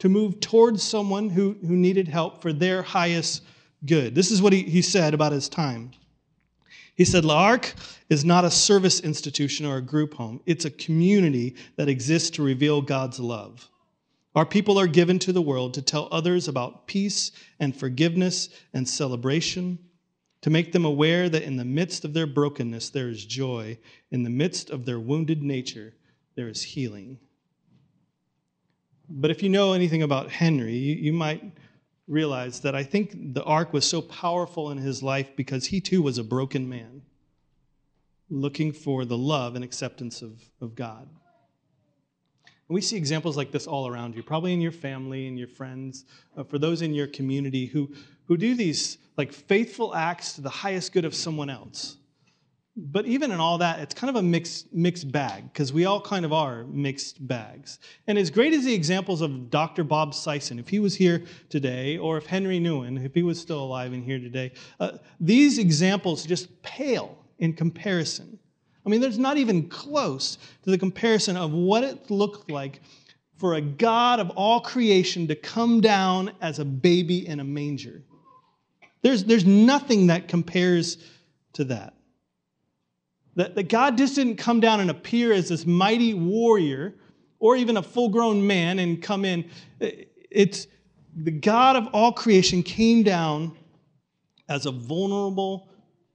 to 0.00 0.08
move 0.08 0.40
towards 0.40 0.82
someone 0.82 1.30
who, 1.30 1.56
who 1.62 1.76
needed 1.76 2.08
help 2.08 2.42
for 2.42 2.52
their 2.52 2.82
highest 2.82 3.42
good. 3.86 4.14
This 4.14 4.30
is 4.30 4.42
what 4.42 4.52
he, 4.52 4.62
he 4.62 4.82
said 4.82 5.14
about 5.14 5.32
his 5.32 5.48
time. 5.48 5.92
He 6.96 7.04
said, 7.04 7.24
L'Ark 7.24 7.74
is 8.08 8.24
not 8.24 8.44
a 8.44 8.50
service 8.50 9.00
institution 9.00 9.66
or 9.66 9.78
a 9.78 9.82
group 9.82 10.14
home, 10.14 10.40
it's 10.46 10.64
a 10.64 10.70
community 10.70 11.56
that 11.76 11.88
exists 11.88 12.30
to 12.30 12.42
reveal 12.42 12.82
God's 12.82 13.18
love. 13.18 13.68
Our 14.34 14.46
people 14.46 14.78
are 14.80 14.88
given 14.88 15.18
to 15.20 15.32
the 15.32 15.42
world 15.42 15.74
to 15.74 15.82
tell 15.82 16.08
others 16.10 16.48
about 16.48 16.88
peace 16.88 17.30
and 17.60 17.74
forgiveness 17.74 18.48
and 18.72 18.88
celebration, 18.88 19.78
to 20.42 20.50
make 20.50 20.72
them 20.72 20.84
aware 20.84 21.28
that 21.28 21.44
in 21.44 21.56
the 21.56 21.64
midst 21.64 22.04
of 22.04 22.14
their 22.14 22.26
brokenness 22.26 22.90
there 22.90 23.08
is 23.08 23.24
joy, 23.24 23.78
in 24.10 24.24
the 24.24 24.30
midst 24.30 24.70
of 24.70 24.84
their 24.84 24.98
wounded 24.98 25.42
nature 25.42 25.94
there 26.34 26.48
is 26.48 26.62
healing. 26.62 27.18
But 29.08 29.30
if 29.30 29.42
you 29.42 29.48
know 29.48 29.72
anything 29.72 30.02
about 30.02 30.30
Henry, 30.30 30.74
you, 30.74 30.94
you 30.94 31.12
might 31.12 31.42
realize 32.06 32.60
that 32.60 32.74
I 32.74 32.82
think 32.82 33.34
the 33.34 33.44
ark 33.44 33.72
was 33.72 33.88
so 33.88 34.02
powerful 34.02 34.70
in 34.70 34.78
his 34.78 35.02
life 35.02 35.34
because 35.36 35.66
he 35.66 35.80
too 35.80 36.02
was 36.02 36.18
a 36.18 36.24
broken 36.24 36.68
man 36.68 37.02
looking 38.30 38.72
for 38.72 39.04
the 39.04 39.16
love 39.16 39.54
and 39.54 39.64
acceptance 39.64 40.22
of, 40.22 40.42
of 40.60 40.74
God. 40.74 41.08
And 42.68 42.74
we 42.74 42.80
see 42.80 42.96
examples 42.96 43.36
like 43.36 43.52
this 43.52 43.66
all 43.66 43.86
around 43.86 44.14
you, 44.14 44.22
probably 44.22 44.52
in 44.52 44.60
your 44.60 44.72
family 44.72 45.26
and 45.26 45.38
your 45.38 45.48
friends, 45.48 46.04
uh, 46.36 46.44
for 46.44 46.58
those 46.58 46.80
in 46.80 46.94
your 46.94 47.06
community 47.06 47.66
who, 47.66 47.92
who 48.26 48.36
do 48.36 48.54
these 48.54 48.98
like 49.16 49.32
faithful 49.32 49.94
acts 49.94 50.34
to 50.34 50.40
the 50.40 50.50
highest 50.50 50.92
good 50.92 51.04
of 51.04 51.14
someone 51.14 51.50
else. 51.50 51.96
But 52.76 53.06
even 53.06 53.30
in 53.30 53.38
all 53.38 53.58
that, 53.58 53.78
it's 53.78 53.94
kind 53.94 54.10
of 54.10 54.16
a 54.16 54.22
mixed, 54.22 54.72
mixed 54.72 55.12
bag 55.12 55.44
because 55.52 55.72
we 55.72 55.84
all 55.84 56.00
kind 56.00 56.24
of 56.24 56.32
are 56.32 56.64
mixed 56.64 57.24
bags. 57.24 57.78
And 58.08 58.18
as 58.18 58.30
great 58.30 58.52
as 58.52 58.64
the 58.64 58.74
examples 58.74 59.20
of 59.20 59.48
Dr. 59.48 59.84
Bob 59.84 60.12
Sison, 60.12 60.58
if 60.58 60.68
he 60.68 60.80
was 60.80 60.96
here 60.96 61.22
today, 61.48 61.98
or 61.98 62.16
if 62.16 62.26
Henry 62.26 62.58
Nouwen, 62.58 63.04
if 63.04 63.14
he 63.14 63.22
was 63.22 63.40
still 63.40 63.62
alive 63.62 63.92
and 63.92 64.02
here 64.04 64.18
today, 64.18 64.52
uh, 64.80 64.98
these 65.20 65.58
examples 65.58 66.24
just 66.24 66.62
pale 66.62 67.16
in 67.38 67.52
comparison. 67.52 68.40
I 68.84 68.90
mean, 68.90 69.00
there's 69.00 69.18
not 69.18 69.36
even 69.36 69.68
close 69.68 70.36
to 70.64 70.70
the 70.70 70.78
comparison 70.78 71.36
of 71.36 71.52
what 71.52 71.84
it 71.84 72.10
looked 72.10 72.50
like 72.50 72.80
for 73.36 73.54
a 73.54 73.60
God 73.60 74.18
of 74.18 74.30
all 74.30 74.60
creation 74.60 75.28
to 75.28 75.36
come 75.36 75.80
down 75.80 76.32
as 76.40 76.58
a 76.58 76.64
baby 76.64 77.26
in 77.26 77.38
a 77.38 77.44
manger. 77.44 78.02
There's, 79.02 79.24
there's 79.24 79.44
nothing 79.44 80.08
that 80.08 80.26
compares 80.26 80.98
to 81.54 81.64
that. 81.64 81.93
That, 83.36 83.54
that 83.56 83.68
God 83.68 83.98
just 83.98 84.14
didn't 84.14 84.36
come 84.36 84.60
down 84.60 84.80
and 84.80 84.90
appear 84.90 85.32
as 85.32 85.48
this 85.48 85.66
mighty 85.66 86.14
warrior 86.14 86.94
or 87.38 87.56
even 87.56 87.76
a 87.76 87.82
full 87.82 88.08
grown 88.08 88.46
man 88.46 88.78
and 88.78 89.02
come 89.02 89.24
in. 89.24 89.50
It's 89.80 90.66
the 91.16 91.30
God 91.30 91.76
of 91.76 91.88
all 91.92 92.12
creation 92.12 92.62
came 92.62 93.02
down 93.02 93.56
as 94.48 94.66
a 94.66 94.70
vulnerable, 94.70 95.68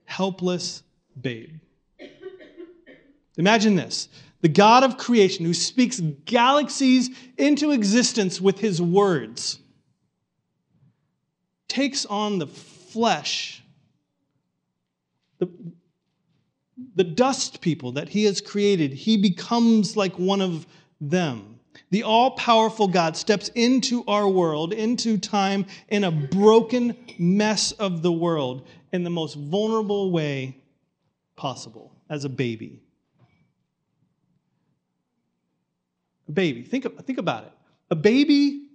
helpless 0.05 0.83
babe. 1.19 1.59
Imagine 3.38 3.75
this 3.75 4.09
the 4.41 4.49
God 4.49 4.83
of 4.83 4.97
creation 4.97 5.45
who 5.45 5.53
speaks 5.53 5.99
galaxies 6.25 7.09
into 7.38 7.71
existence 7.71 8.39
with 8.39 8.59
his 8.59 8.81
words 8.81 9.59
takes 11.67 12.05
on 12.05 12.39
the 12.39 12.47
flesh, 12.47 13.63
the, 15.38 15.49
the 16.96 17.03
dust 17.03 17.62
people 17.62 17.93
that 17.93 18.10
he 18.10 18.25
has 18.25 18.41
created, 18.41 18.93
he 18.93 19.17
becomes 19.17 19.96
like 19.96 20.17
one 20.17 20.41
of 20.41 20.65
them. 21.00 21.60
The 21.91 22.03
all 22.03 22.31
powerful 22.31 22.88
God 22.88 23.15
steps 23.17 23.50
into 23.55 24.03
our 24.08 24.27
world, 24.27 24.74
into 24.74 25.17
time, 25.17 25.65
in 25.88 26.03
a 26.03 26.12
broken 26.12 26.96
mess 27.17 27.72
of 27.74 28.01
the 28.01 28.12
world, 28.12 28.67
in 28.91 29.03
the 29.03 29.10
most 29.10 29.36
vulnerable 29.36 30.12
way 30.12 30.58
possible, 31.36 31.96
as 32.10 32.25
a 32.25 32.29
baby. 32.29 32.81
A 36.27 36.31
baby, 36.31 36.63
think, 36.63 36.86
think 37.05 37.17
about 37.17 37.46
it. 37.46 37.53
A 37.89 37.96
baby, 37.96 38.67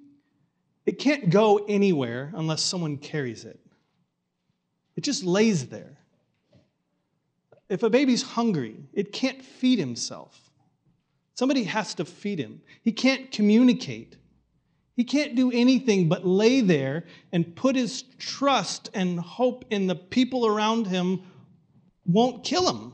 it 0.87 0.99
can't 0.99 1.31
go 1.31 1.65
anywhere 1.69 2.33
unless 2.35 2.63
someone 2.63 2.97
carries 2.97 3.45
it, 3.45 3.61
it 4.97 5.03
just 5.03 5.25
lays 5.25 5.69
there 5.69 5.99
if 7.75 7.83
a 7.83 7.91
baby's 7.91 8.23
hungry, 8.23 8.77
it 8.93 9.11
can't 9.11 9.43
feed 9.43 9.81
himself. 9.81 10.49
Somebody 11.35 11.65
has 11.65 11.93
to 11.95 12.05
feed 12.05 12.39
him. 12.39 12.63
He 12.83 12.93
can't 12.93 13.33
communicate. 13.33 14.17
He 14.95 15.03
can't 15.03 15.35
do 15.35 15.51
anything 15.51 16.09
but 16.09 16.25
lay 16.25 16.61
there 16.61 17.03
and 17.33 17.57
put 17.57 17.75
his 17.75 18.03
trust 18.17 18.91
and 18.95 19.19
hope 19.19 19.65
in 19.71 19.89
the 19.89 19.97
people 19.97 20.47
around 20.47 20.87
him 20.87 21.23
won't 22.07 22.45
kill 22.45 22.73
him. 22.73 22.93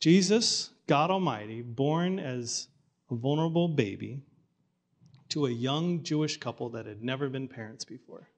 Jesus, 0.00 0.70
God 0.86 1.10
Almighty, 1.10 1.60
born 1.60 2.18
as 2.18 2.68
a 3.10 3.14
vulnerable 3.16 3.68
baby 3.68 4.22
to 5.28 5.44
a 5.44 5.50
young 5.50 6.02
Jewish 6.02 6.38
couple 6.38 6.70
that 6.70 6.86
had 6.86 7.02
never 7.02 7.28
been 7.28 7.48
parents 7.48 7.84
before. 7.84 8.30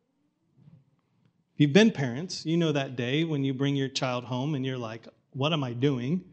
You've 1.61 1.75
been 1.75 1.91
parents, 1.91 2.47
you 2.47 2.57
know 2.57 2.73
that 2.73 2.97
day 2.97 3.23
when 3.23 3.45
you 3.45 3.53
bring 3.53 3.77
your 3.77 3.91
child 3.91 4.25
home 4.25 4.55
and 4.55 4.65
you're 4.65 4.79
like, 4.79 5.07
What 5.35 5.53
am 5.53 5.63
I 5.63 5.75
doing? 5.75 6.25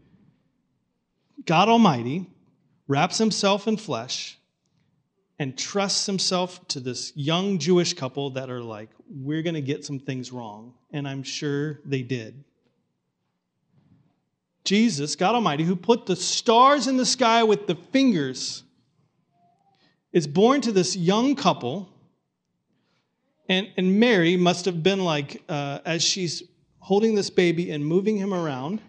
God 1.45 1.67
Almighty 1.67 2.29
wraps 2.87 3.17
himself 3.17 3.67
in 3.67 3.75
flesh 3.75 4.39
and 5.37 5.57
trusts 5.57 6.05
himself 6.05 6.65
to 6.69 6.79
this 6.79 7.11
young 7.13 7.59
Jewish 7.59 7.93
couple 7.93 8.29
that 8.29 8.49
are 8.49 8.61
like, 8.61 8.87
We're 9.09 9.41
going 9.41 9.55
to 9.55 9.61
get 9.61 9.83
some 9.83 9.99
things 9.99 10.31
wrong. 10.31 10.75
And 10.91 11.05
I'm 11.05 11.23
sure 11.23 11.81
they 11.83 12.03
did. 12.03 12.45
Jesus, 14.63 15.17
God 15.17 15.35
Almighty, 15.35 15.65
who 15.65 15.75
put 15.75 16.05
the 16.05 16.15
stars 16.15 16.87
in 16.87 16.95
the 16.95 17.05
sky 17.05 17.43
with 17.43 17.67
the 17.67 17.75
fingers, 17.75 18.63
is 20.13 20.25
born 20.25 20.61
to 20.61 20.71
this 20.71 20.95
young 20.95 21.35
couple. 21.35 21.89
And, 23.49 23.69
and 23.77 23.99
Mary 23.99 24.35
must 24.35 24.65
have 24.65 24.83
been 24.83 25.03
like, 25.03 25.41
uh, 25.47 25.79
as 25.85 26.03
she's 26.03 26.43
holding 26.79 27.15
this 27.15 27.29
baby 27.29 27.71
and 27.71 27.85
moving 27.85 28.17
him 28.17 28.33
around, 28.33 28.81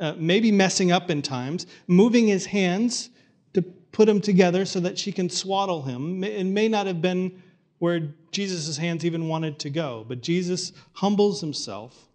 uh, 0.00 0.14
maybe 0.16 0.52
messing 0.52 0.92
up 0.92 1.10
in 1.10 1.22
times, 1.22 1.66
moving 1.86 2.26
his 2.26 2.46
hands 2.46 3.10
to 3.54 3.62
put 3.62 4.08
him 4.08 4.20
together 4.20 4.64
so 4.64 4.80
that 4.80 4.98
she 4.98 5.12
can 5.12 5.28
swaddle 5.28 5.82
him. 5.82 6.22
It 6.24 6.44
may 6.44 6.68
not 6.68 6.86
have 6.86 7.00
been 7.00 7.42
where 7.78 8.14
Jesus' 8.32 8.76
hands 8.76 9.04
even 9.04 9.28
wanted 9.28 9.58
to 9.60 9.70
go, 9.70 10.04
but 10.08 10.22
Jesus 10.22 10.72
humbles 10.92 11.40
himself 11.40 12.08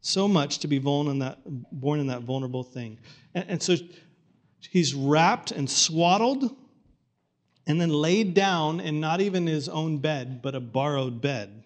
so 0.00 0.26
much 0.26 0.58
to 0.58 0.68
be 0.68 0.78
born 0.78 1.08
in 1.08 1.18
that, 1.20 1.38
born 1.72 2.00
in 2.00 2.06
that 2.08 2.22
vulnerable 2.22 2.62
thing. 2.62 2.98
And, 3.34 3.44
and 3.48 3.62
so 3.62 3.76
he's 4.70 4.94
wrapped 4.94 5.50
and 5.50 5.68
swaddled 5.68 6.56
and 7.66 7.80
then 7.80 7.90
laid 7.90 8.34
down 8.34 8.80
in 8.80 9.00
not 9.00 9.20
even 9.20 9.46
his 9.46 9.68
own 9.68 9.98
bed, 9.98 10.42
but 10.42 10.54
a 10.54 10.60
borrowed 10.60 11.20
bed. 11.20 11.64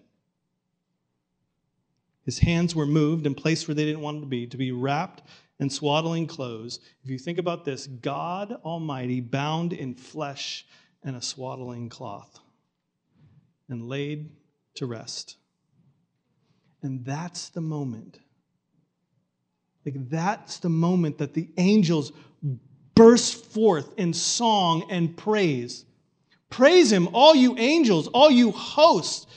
His 2.23 2.39
hands 2.39 2.75
were 2.75 2.85
moved 2.85 3.25
and 3.25 3.35
placed 3.35 3.67
where 3.67 3.75
they 3.75 3.85
didn't 3.85 4.01
want 4.01 4.21
to 4.21 4.27
be, 4.27 4.47
to 4.47 4.57
be 4.57 4.71
wrapped 4.71 5.23
in 5.59 5.69
swaddling 5.69 6.27
clothes. 6.27 6.79
If 7.03 7.09
you 7.09 7.17
think 7.17 7.37
about 7.37 7.65
this, 7.65 7.87
God 7.87 8.59
Almighty 8.63 9.21
bound 9.21 9.73
in 9.73 9.95
flesh 9.95 10.65
and 11.03 11.15
a 11.15 11.21
swaddling 11.21 11.89
cloth 11.89 12.39
and 13.69 13.87
laid 13.87 14.29
to 14.75 14.85
rest. 14.85 15.37
And 16.83 17.03
that's 17.05 17.49
the 17.49 17.61
moment 17.61 18.19
like 19.87 20.09
that's 20.09 20.57
the 20.59 20.67
moment 20.67 21.17
that 21.19 21.33
the 21.33 21.47
angels 21.55 22.11
burst 22.97 23.45
forth 23.45 23.93
in 23.97 24.11
song 24.11 24.87
and 24.89 25.15
praise. 25.15 25.85
Praise 26.49 26.91
him, 26.91 27.09
all 27.13 27.35
you 27.35 27.55
angels, 27.57 28.07
all 28.07 28.31
you 28.31 28.51
hosts. 28.51 29.27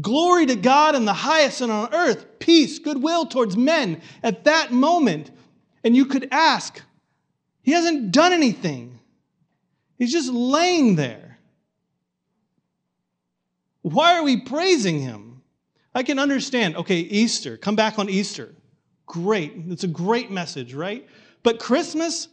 Glory 0.00 0.46
to 0.46 0.54
God 0.54 0.94
in 0.94 1.06
the 1.06 1.12
highest 1.12 1.62
and 1.62 1.72
on 1.72 1.92
earth, 1.94 2.38
peace, 2.38 2.78
goodwill 2.78 3.26
towards 3.26 3.56
men 3.56 4.02
at 4.22 4.44
that 4.44 4.70
moment. 4.70 5.30
And 5.82 5.96
you 5.96 6.04
could 6.04 6.28
ask, 6.30 6.82
he 7.62 7.72
hasn't 7.72 8.12
done 8.12 8.32
anything. 8.32 8.98
He's 9.96 10.12
just 10.12 10.30
laying 10.30 10.96
there. 10.96 11.38
Why 13.82 14.18
are 14.18 14.22
we 14.22 14.40
praising 14.40 15.00
him? 15.00 15.42
I 15.94 16.02
can 16.02 16.18
understand, 16.18 16.76
okay, 16.76 16.98
Easter, 16.98 17.56
come 17.56 17.76
back 17.76 17.98
on 17.98 18.10
Easter. 18.10 18.54
Great. 19.06 19.54
It's 19.68 19.84
a 19.84 19.88
great 19.88 20.30
message, 20.30 20.74
right? 20.74 21.08
But 21.42 21.58
Christmas, 21.58 22.28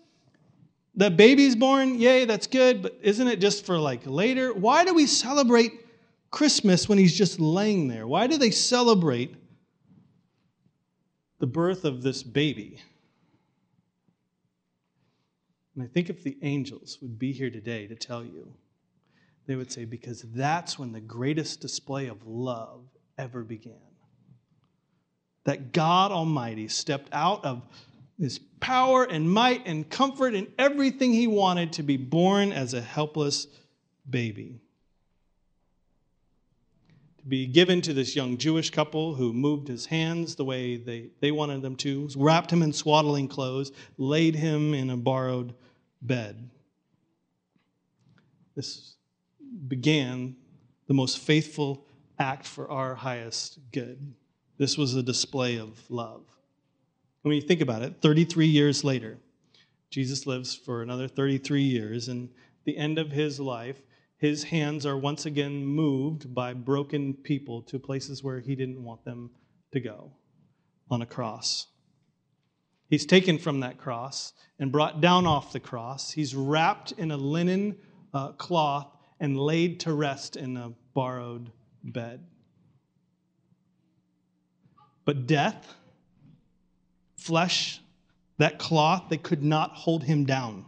the 0.95 1.09
baby's 1.09 1.55
born, 1.55 1.99
yay, 1.99 2.25
that's 2.25 2.47
good, 2.47 2.81
but 2.81 2.97
isn't 3.01 3.27
it 3.27 3.39
just 3.39 3.65
for 3.65 3.77
like 3.77 4.01
later? 4.05 4.53
Why 4.53 4.85
do 4.85 4.93
we 4.93 5.05
celebrate 5.05 5.71
Christmas 6.31 6.87
when 6.87 6.97
he's 6.97 7.15
just 7.15 7.39
laying 7.39 7.87
there? 7.87 8.07
Why 8.07 8.27
do 8.27 8.37
they 8.37 8.51
celebrate 8.51 9.35
the 11.39 11.47
birth 11.47 11.85
of 11.85 12.01
this 12.01 12.23
baby? 12.23 12.81
And 15.75 15.83
I 15.83 15.87
think 15.87 16.09
if 16.09 16.23
the 16.23 16.37
angels 16.41 16.97
would 17.01 17.19
be 17.19 17.33
here 17.33 17.49
today 17.49 17.87
to 17.87 17.95
tell 17.95 18.23
you, 18.23 18.53
they 19.47 19.55
would 19.55 19.71
say, 19.71 19.85
because 19.85 20.21
that's 20.33 20.79
when 20.79 20.91
the 20.91 21.01
greatest 21.01 21.59
display 21.59 22.07
of 22.07 22.25
love 22.25 22.85
ever 23.17 23.43
began 23.43 23.73
that 25.45 25.71
God 25.71 26.11
Almighty 26.11 26.67
stepped 26.67 27.09
out 27.13 27.45
of 27.45 27.61
his 28.19 28.39
power 28.65 29.03
and 29.03 29.31
might 29.31 29.61
and 29.67 29.87
comfort 29.91 30.33
and 30.33 30.47
everything 30.57 31.13
he 31.13 31.27
wanted 31.27 31.71
to 31.71 31.83
be 31.83 31.97
born 31.97 32.51
as 32.51 32.73
a 32.73 32.81
helpless 32.81 33.45
baby. 34.09 34.59
To 37.19 37.25
be 37.27 37.45
given 37.45 37.79
to 37.81 37.93
this 37.93 38.15
young 38.15 38.37
Jewish 38.37 38.71
couple 38.71 39.13
who 39.13 39.33
moved 39.33 39.67
his 39.67 39.85
hands 39.85 40.33
the 40.33 40.45
way 40.45 40.77
they, 40.77 41.09
they 41.19 41.31
wanted 41.31 41.61
them 41.61 41.75
to, 41.75 42.09
wrapped 42.15 42.49
him 42.49 42.63
in 42.63 42.73
swaddling 42.73 43.27
clothes, 43.27 43.71
laid 43.99 44.33
him 44.33 44.73
in 44.73 44.89
a 44.89 44.97
borrowed 44.97 45.53
bed. 46.01 46.49
This 48.55 48.95
began 49.67 50.35
the 50.87 50.95
most 50.95 51.19
faithful 51.19 51.85
act 52.17 52.47
for 52.47 52.71
our 52.71 52.95
highest 52.95 53.59
good. 53.71 54.15
This 54.57 54.75
was 54.75 54.95
a 54.95 55.03
display 55.03 55.57
of 55.57 55.79
love. 55.91 56.23
When 57.25 57.33
you 57.33 57.41
think 57.41 57.61
about 57.61 57.81
it, 57.81 57.95
33 58.03 58.45
years 58.45 58.83
later, 58.83 59.17
Jesus 59.89 60.27
lives 60.27 60.53
for 60.53 60.83
another 60.83 61.07
33 61.07 61.63
years, 61.63 62.07
and 62.07 62.29
the 62.65 62.77
end 62.77 62.99
of 62.99 63.09
his 63.09 63.39
life, 63.39 63.81
his 64.17 64.43
hands 64.43 64.85
are 64.85 64.95
once 64.95 65.25
again 65.25 65.65
moved 65.65 66.35
by 66.35 66.53
broken 66.53 67.15
people 67.15 67.63
to 67.63 67.79
places 67.79 68.23
where 68.23 68.39
he 68.39 68.53
didn't 68.53 68.83
want 68.83 69.03
them 69.05 69.31
to 69.71 69.79
go 69.79 70.11
on 70.91 71.01
a 71.01 71.05
cross. 71.07 71.65
He's 72.91 73.07
taken 73.07 73.39
from 73.39 73.61
that 73.61 73.79
cross 73.79 74.33
and 74.59 74.71
brought 74.71 75.01
down 75.01 75.25
off 75.25 75.51
the 75.51 75.59
cross. 75.59 76.11
He's 76.11 76.35
wrapped 76.35 76.91
in 76.91 77.09
a 77.09 77.17
linen 77.17 77.75
uh, 78.13 78.33
cloth 78.33 78.95
and 79.19 79.35
laid 79.35 79.79
to 79.79 79.93
rest 79.93 80.35
in 80.35 80.57
a 80.57 80.73
borrowed 80.93 81.51
bed. 81.83 82.23
But 85.05 85.25
death, 85.25 85.75
flesh, 87.25 87.81
that 88.37 88.59
cloth, 88.59 89.09
that 89.09 89.23
could 89.23 89.43
not 89.43 89.71
hold 89.71 90.03
him 90.03 90.25
down. 90.25 90.65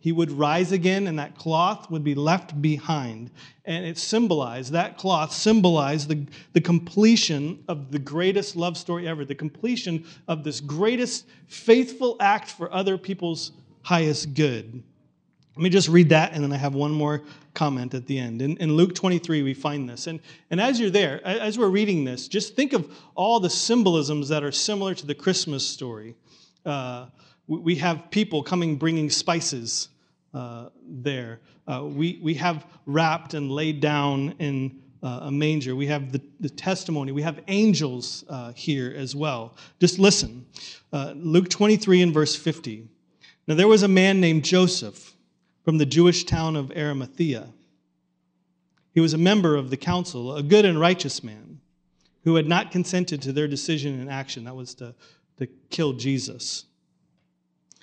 He 0.00 0.12
would 0.12 0.32
rise 0.32 0.72
again, 0.72 1.06
and 1.06 1.18
that 1.18 1.36
cloth 1.36 1.90
would 1.90 2.04
be 2.04 2.14
left 2.14 2.60
behind. 2.60 3.30
And 3.64 3.86
it 3.86 3.96
symbolized, 3.96 4.72
that 4.72 4.98
cloth 4.98 5.32
symbolized 5.32 6.08
the, 6.08 6.26
the 6.52 6.60
completion 6.60 7.64
of 7.68 7.90
the 7.90 7.98
greatest 7.98 8.54
love 8.56 8.76
story 8.76 9.08
ever, 9.08 9.24
the 9.24 9.34
completion 9.34 10.04
of 10.28 10.44
this 10.44 10.60
greatest 10.60 11.26
faithful 11.46 12.16
act 12.20 12.50
for 12.50 12.70
other 12.72 12.98
people's 12.98 13.52
highest 13.82 14.34
good. 14.34 14.82
Let 15.56 15.62
me 15.62 15.70
just 15.70 15.88
read 15.88 16.08
that, 16.08 16.32
and 16.32 16.42
then 16.42 16.52
I 16.52 16.56
have 16.56 16.74
one 16.74 16.90
more 16.90 17.22
comment 17.54 17.94
at 17.94 18.06
the 18.06 18.18
end. 18.18 18.42
In, 18.42 18.56
in, 18.56 18.74
Luke 18.74 18.92
23, 18.92 19.42
we 19.42 19.54
find 19.54 19.88
this. 19.88 20.08
And, 20.08 20.18
and 20.50 20.60
as 20.60 20.80
you're 20.80 20.90
there, 20.90 21.24
as 21.24 21.56
we're 21.56 21.68
reading 21.68 22.04
this, 22.04 22.26
just 22.26 22.56
think 22.56 22.72
of 22.72 22.92
all 23.14 23.38
the 23.38 23.50
symbolisms 23.50 24.28
that 24.30 24.42
are 24.42 24.50
similar 24.50 24.94
to 24.94 25.06
the 25.06 25.14
Christmas 25.14 25.64
story. 25.64 26.16
Uh, 26.66 27.06
we 27.46 27.76
have 27.76 28.10
people 28.10 28.42
coming 28.42 28.74
bringing 28.74 29.08
spices 29.10 29.90
uh, 30.32 30.70
there. 30.88 31.40
Uh, 31.68 31.84
we, 31.84 32.18
we 32.20 32.34
have 32.34 32.66
wrapped 32.86 33.34
and 33.34 33.50
laid 33.50 33.80
down 33.80 34.34
in 34.40 34.80
uh, 35.04 35.20
a 35.22 35.30
manger. 35.30 35.76
We 35.76 35.86
have 35.86 36.10
the, 36.10 36.20
the 36.40 36.48
testimony. 36.48 37.12
We 37.12 37.22
have 37.22 37.40
angels 37.46 38.24
uh, 38.28 38.52
here 38.54 38.92
as 38.96 39.14
well. 39.14 39.54
Just 39.78 39.98
listen. 40.00 40.46
Uh, 40.92 41.12
Luke 41.14 41.48
23 41.48 42.02
and 42.02 42.12
verse 42.14 42.34
50. 42.34 42.88
Now 43.46 43.54
there 43.54 43.68
was 43.68 43.82
a 43.82 43.88
man 43.88 44.20
named 44.20 44.44
Joseph 44.44 45.13
from 45.64 45.78
the 45.78 45.86
Jewish 45.86 46.24
town 46.24 46.56
of 46.56 46.70
Arimathea. 46.72 47.48
He 48.92 49.00
was 49.00 49.14
a 49.14 49.18
member 49.18 49.56
of 49.56 49.70
the 49.70 49.76
council, 49.76 50.36
a 50.36 50.42
good 50.42 50.64
and 50.64 50.78
righteous 50.78 51.24
man 51.24 51.60
who 52.22 52.36
had 52.36 52.46
not 52.46 52.70
consented 52.70 53.22
to 53.22 53.32
their 53.32 53.48
decision 53.48 53.98
and 53.98 54.10
action. 54.10 54.44
That 54.44 54.54
was 54.54 54.74
to, 54.76 54.94
to 55.38 55.46
kill 55.70 55.94
Jesus. 55.94 56.66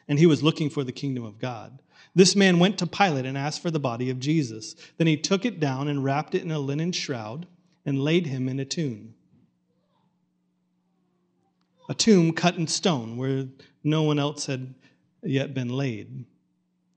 And 0.08 0.18
he 0.20 0.26
was 0.26 0.44
looking 0.44 0.70
for 0.70 0.84
the 0.84 0.92
kingdom 0.92 1.24
of 1.24 1.40
God. 1.40 1.82
This 2.14 2.36
man 2.36 2.60
went 2.60 2.78
to 2.80 2.88
Pilate 2.88 3.26
and 3.26 3.38
asked 3.38 3.62
for 3.62 3.72
the 3.72 3.80
body 3.80 4.10
of 4.10 4.20
Jesus. 4.20 4.76
Then 4.98 5.08
he 5.08 5.18
took 5.18 5.46
it 5.46 5.60
down 5.60 5.88
and 5.88 6.04
wrapped 6.04 6.36
it 6.36 6.44
in 6.44 6.52
a 6.52 6.60
linen 6.60 6.92
shroud 6.92 7.48
and 7.86 8.04
laid 8.04 8.28
him 8.28 8.48
in 8.48 8.60
a 8.60 8.66
tomb. 8.66 9.14
A 11.90 11.94
tomb 11.94 12.34
cut 12.34 12.56
in 12.56 12.68
stone 12.68 13.18
where 13.18 13.48
no 13.84 14.04
one 14.04 14.20
else 14.20 14.46
had 14.46 14.74
yet 15.24 15.54
been 15.54 15.70
laid. 15.70 16.26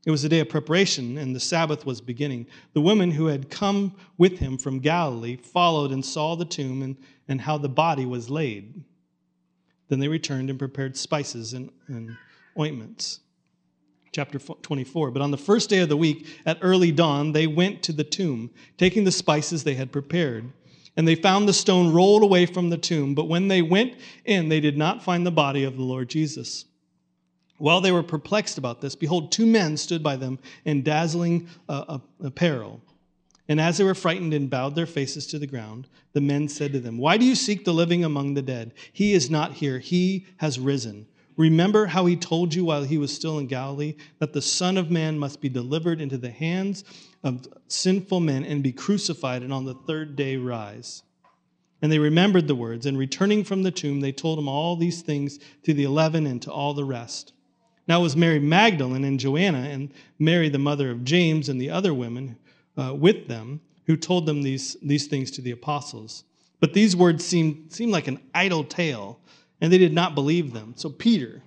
It 0.07 0.11
was 0.11 0.25
a 0.25 0.29
day 0.29 0.41
of 0.41 0.51
preparation, 0.51 1.17
and 1.17 1.35
the 1.35 1.41
Sabbath 1.41 1.87
was 1.87 2.01
beginning. 2.01 2.47
The 2.75 2.81
women 2.81 3.11
who 3.11 3.27
had 3.27 3.49
come 3.49 3.95
with 4.19 4.39
him 4.39 4.59
from 4.59 4.81
Galilee 4.81 5.37
followed 5.37 5.93
and 5.93 6.05
saw 6.05 6.35
the 6.35 6.45
tomb 6.45 6.83
and, 6.83 6.97
and 7.27 7.41
how 7.41 7.57
the 7.57 7.71
body 7.71 8.05
was 8.05 8.29
laid. 8.29 8.85
Then 9.89 10.01
they 10.01 10.09
returned 10.09 10.51
and 10.51 10.59
prepared 10.59 10.97
spices 10.97 11.55
and, 11.55 11.71
and 11.87 12.17
ointments. 12.59 13.21
Chapter 14.13 14.39
24. 14.39 15.11
But 15.11 15.23
on 15.23 15.31
the 15.31 15.39
first 15.39 15.71
day 15.71 15.79
of 15.79 15.89
the 15.89 15.97
week, 15.97 16.27
at 16.45 16.59
early 16.61 16.93
dawn, 16.93 17.33
they 17.33 17.47
went 17.47 17.83
to 17.85 17.93
the 17.93 18.05
tomb, 18.05 18.51
taking 18.77 19.05
the 19.05 19.11
spices 19.11 19.65
they 19.65 19.75
had 19.75 19.91
prepared. 19.91 20.53
And 20.97 21.09
they 21.09 21.17
found 21.17 21.49
the 21.49 21.53
stone 21.53 21.93
rolled 21.93 22.23
away 22.23 22.47
from 22.47 22.71
the 22.71 22.77
tomb. 22.77 23.15
But 23.15 23.29
when 23.29 23.49
they 23.49 23.63
went 23.63 23.97
in, 24.25 24.49
they 24.49 24.61
did 24.61 24.77
not 24.77 25.03
find 25.03 25.27
the 25.27 25.33
body 25.33 25.65
of 25.65 25.77
the 25.77 25.83
Lord 25.83 26.09
Jesus. 26.09 26.67
While 27.59 27.81
they 27.81 27.93
were 27.93 28.03
perplexed 28.03 28.59
about 28.59 28.81
this, 28.81 28.97
behold, 28.97 29.31
two 29.31 29.47
men 29.47 29.77
stood 29.77 30.03
by 30.03 30.17
them 30.17 30.39
in 30.65 30.83
dazzling 30.83 31.49
uh, 31.69 31.99
apparel. 32.23 32.81
And 33.49 33.61
as 33.61 33.79
they 33.79 33.85
were 33.85 33.95
frightened 33.95 34.33
and 34.33 34.51
bowed 34.51 34.75
their 34.75 34.87
faces 34.87 35.27
to 35.29 35.39
the 35.39 35.47
ground, 35.47 35.87
the 36.15 36.21
men 36.21 36.49
said 36.49 36.73
to 36.73 36.81
them, 36.81 36.99
Why 36.99 37.17
do 37.17 37.25
you 37.25 37.35
seek 37.35 37.65
the 37.65 37.75
living 37.75 38.05
among 38.05 38.35
the 38.35 38.43
dead? 38.43 38.73
He 38.93 39.13
is 39.13 39.31
not 39.31 39.53
here, 39.53 39.79
he 39.79 40.27
has 40.39 40.59
risen. 40.59 41.07
Remember 41.37 41.87
how 41.87 42.07
he 42.07 42.17
told 42.17 42.55
you 42.55 42.65
while 42.65 42.85
he 42.85 42.97
was 42.97 43.15
still 43.15 43.39
in 43.39 43.47
Galilee 43.47 43.97
that 44.19 44.33
the 44.33 44.43
Son 44.43 44.79
of 44.79 44.91
Man 44.91 45.19
must 45.19 45.41
be 45.41 45.49
delivered 45.49 46.01
into 46.01 46.17
the 46.17 46.31
hands 46.31 46.85
of 47.23 47.47
sinful 47.69 48.21
men 48.21 48.45
and 48.45 48.63
be 48.63 48.73
crucified, 48.73 49.43
and 49.43 49.53
on 49.53 49.65
the 49.65 49.75
third 49.75 50.17
day 50.17 50.37
rise. 50.37 51.03
And 51.83 51.93
they 51.93 51.99
remembered 51.99 52.49
the 52.49 52.55
words, 52.55 52.87
and 52.87 52.97
returning 52.97 53.45
from 53.45 53.63
the 53.63 53.71
tomb, 53.71 54.01
they 54.01 54.13
told 54.13 54.39
him 54.39 54.49
all 54.49 54.75
these 54.75 55.03
things 55.03 55.39
to 55.65 55.75
the 55.75 55.85
eleven 55.85 56.27
and 56.27 56.41
to 56.43 56.53
all 56.53 56.73
the 56.73 56.85
rest. 56.85 57.34
Now 57.87 58.01
it 58.01 58.03
was 58.03 58.17
Mary 58.17 58.39
Magdalene 58.39 59.05
and 59.05 59.21
Joanna 59.21 59.61
and 59.61 59.93
Mary, 60.19 60.49
the 60.49 60.59
mother 60.59 60.91
of 60.91 61.05
James, 61.05 61.49
and 61.49 61.61
the 61.61 61.71
other 61.71 61.93
women 61.93 62.37
uh, 62.77 62.95
with 62.95 63.29
them 63.29 63.61
who 63.87 63.97
told 63.97 64.27
them 64.27 64.43
these, 64.43 64.77
these 64.83 65.07
things 65.07 65.31
to 65.33 65.43
the 65.43 65.51
apostles. 65.51 66.25
But 66.61 66.73
these 66.73 66.97
words 66.97 67.25
seemed, 67.25 67.73
seemed 67.73 67.93
like 67.93 68.09
an 68.09 68.21
idle 68.35 68.65
tale, 68.65 69.21
and 69.61 69.71
they 69.71 69.79
did 69.79 69.93
not 69.93 70.15
believe 70.15 70.53
them. 70.53 70.73
So 70.77 70.89
Peter 70.89 71.43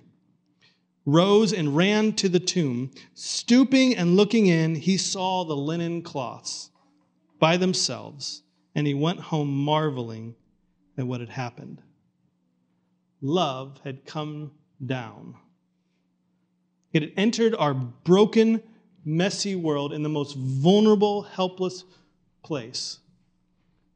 rose 1.04 1.52
and 1.52 1.76
ran 1.76 2.12
to 2.12 2.28
the 2.28 2.38
tomb. 2.38 2.92
Stooping 3.14 3.96
and 3.96 4.16
looking 4.16 4.46
in, 4.46 4.76
he 4.76 4.96
saw 4.96 5.44
the 5.44 5.56
linen 5.56 6.02
cloths 6.02 6.70
by 7.40 7.56
themselves, 7.56 8.42
and 8.76 8.86
he 8.86 8.94
went 8.94 9.18
home 9.18 9.50
marveling 9.50 10.36
at 10.96 11.06
what 11.06 11.20
had 11.20 11.30
happened. 11.30 11.82
Love 13.20 13.80
had 13.82 14.04
come 14.04 14.52
down 14.84 15.34
it 16.92 17.02
had 17.02 17.12
entered 17.16 17.54
our 17.54 17.74
broken, 17.74 18.62
messy 19.04 19.54
world 19.56 19.92
in 19.92 20.02
the 20.02 20.08
most 20.08 20.36
vulnerable, 20.36 21.22
helpless 21.22 21.84
place. 22.42 22.98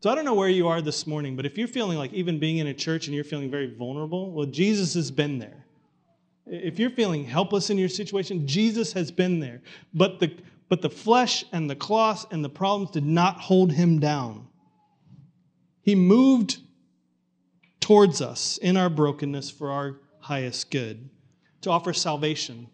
So 0.00 0.10
I 0.10 0.14
don't 0.14 0.24
know 0.24 0.34
where 0.34 0.48
you 0.48 0.66
are 0.68 0.82
this 0.82 1.06
morning, 1.06 1.36
but 1.36 1.46
if 1.46 1.56
you're 1.56 1.68
feeling 1.68 1.96
like 1.96 2.12
even 2.12 2.38
being 2.38 2.58
in 2.58 2.66
a 2.66 2.74
church 2.74 3.06
and 3.06 3.14
you're 3.14 3.24
feeling 3.24 3.50
very 3.50 3.72
vulnerable, 3.74 4.32
well, 4.32 4.46
Jesus 4.46 4.94
has 4.94 5.10
been 5.10 5.38
there. 5.38 5.64
If 6.44 6.78
you're 6.78 6.90
feeling 6.90 7.24
helpless 7.24 7.70
in 7.70 7.78
your 7.78 7.88
situation, 7.88 8.46
Jesus 8.46 8.92
has 8.94 9.12
been 9.12 9.38
there. 9.38 9.62
But 9.94 10.18
the, 10.18 10.36
but 10.68 10.82
the 10.82 10.90
flesh 10.90 11.44
and 11.52 11.70
the 11.70 11.76
cloth 11.76 12.26
and 12.32 12.44
the 12.44 12.48
problems 12.48 12.90
did 12.90 13.06
not 13.06 13.38
hold 13.38 13.70
him 13.72 14.00
down. 14.00 14.48
He 15.82 15.94
moved 15.94 16.58
towards 17.78 18.20
us 18.20 18.58
in 18.58 18.76
our 18.76 18.90
brokenness 18.90 19.50
for 19.50 19.70
our 19.70 20.00
highest 20.20 20.70
good, 20.70 21.10
to 21.60 21.70
offer 21.70 21.92
salvation, 21.92 22.68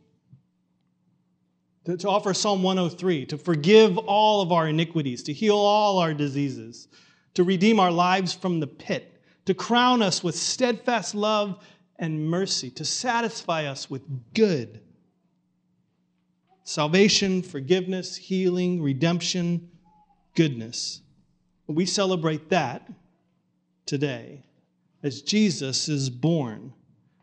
to, 1.97 2.09
offer 2.09 2.35
Psalm 2.35 2.63
103, 2.63 3.27
to 3.27 3.39
forgive 3.39 3.97
all 3.97 4.43
of 4.43 4.53
our 4.53 4.69
iniquities, 4.69 5.23
to 5.25 5.33
heal 5.33 5.57
all 5.57 5.99
our 5.99 6.13
diseases, 6.13 6.89
to 7.35 7.45
redeem 7.45 7.81
our 7.81 7.91
lives 7.91 8.35
from 8.35 8.61
the 8.61 8.67
pit, 8.67 9.23
to 9.47 9.55
crown 9.55 10.03
us 10.03 10.23
with 10.23 10.35
steadfast 10.35 11.15
love 11.15 11.65
and 11.99 12.29
mercy, 12.29 12.71
to 12.71 12.85
satisfy 12.85 13.65
us 13.65 13.89
with 13.89 14.03
good. 14.35 14.81
Salvation, 16.65 17.43
forgiveness, 17.43 18.17
healing, 18.17 18.83
redemption, 18.83 19.71
goodness. 20.35 21.01
We 21.67 21.87
celebrate 21.87 22.51
that 22.51 22.87
today 23.87 24.45
as 25.03 25.23
Jesus 25.23 25.89
is 25.89 26.11
born. 26.11 26.75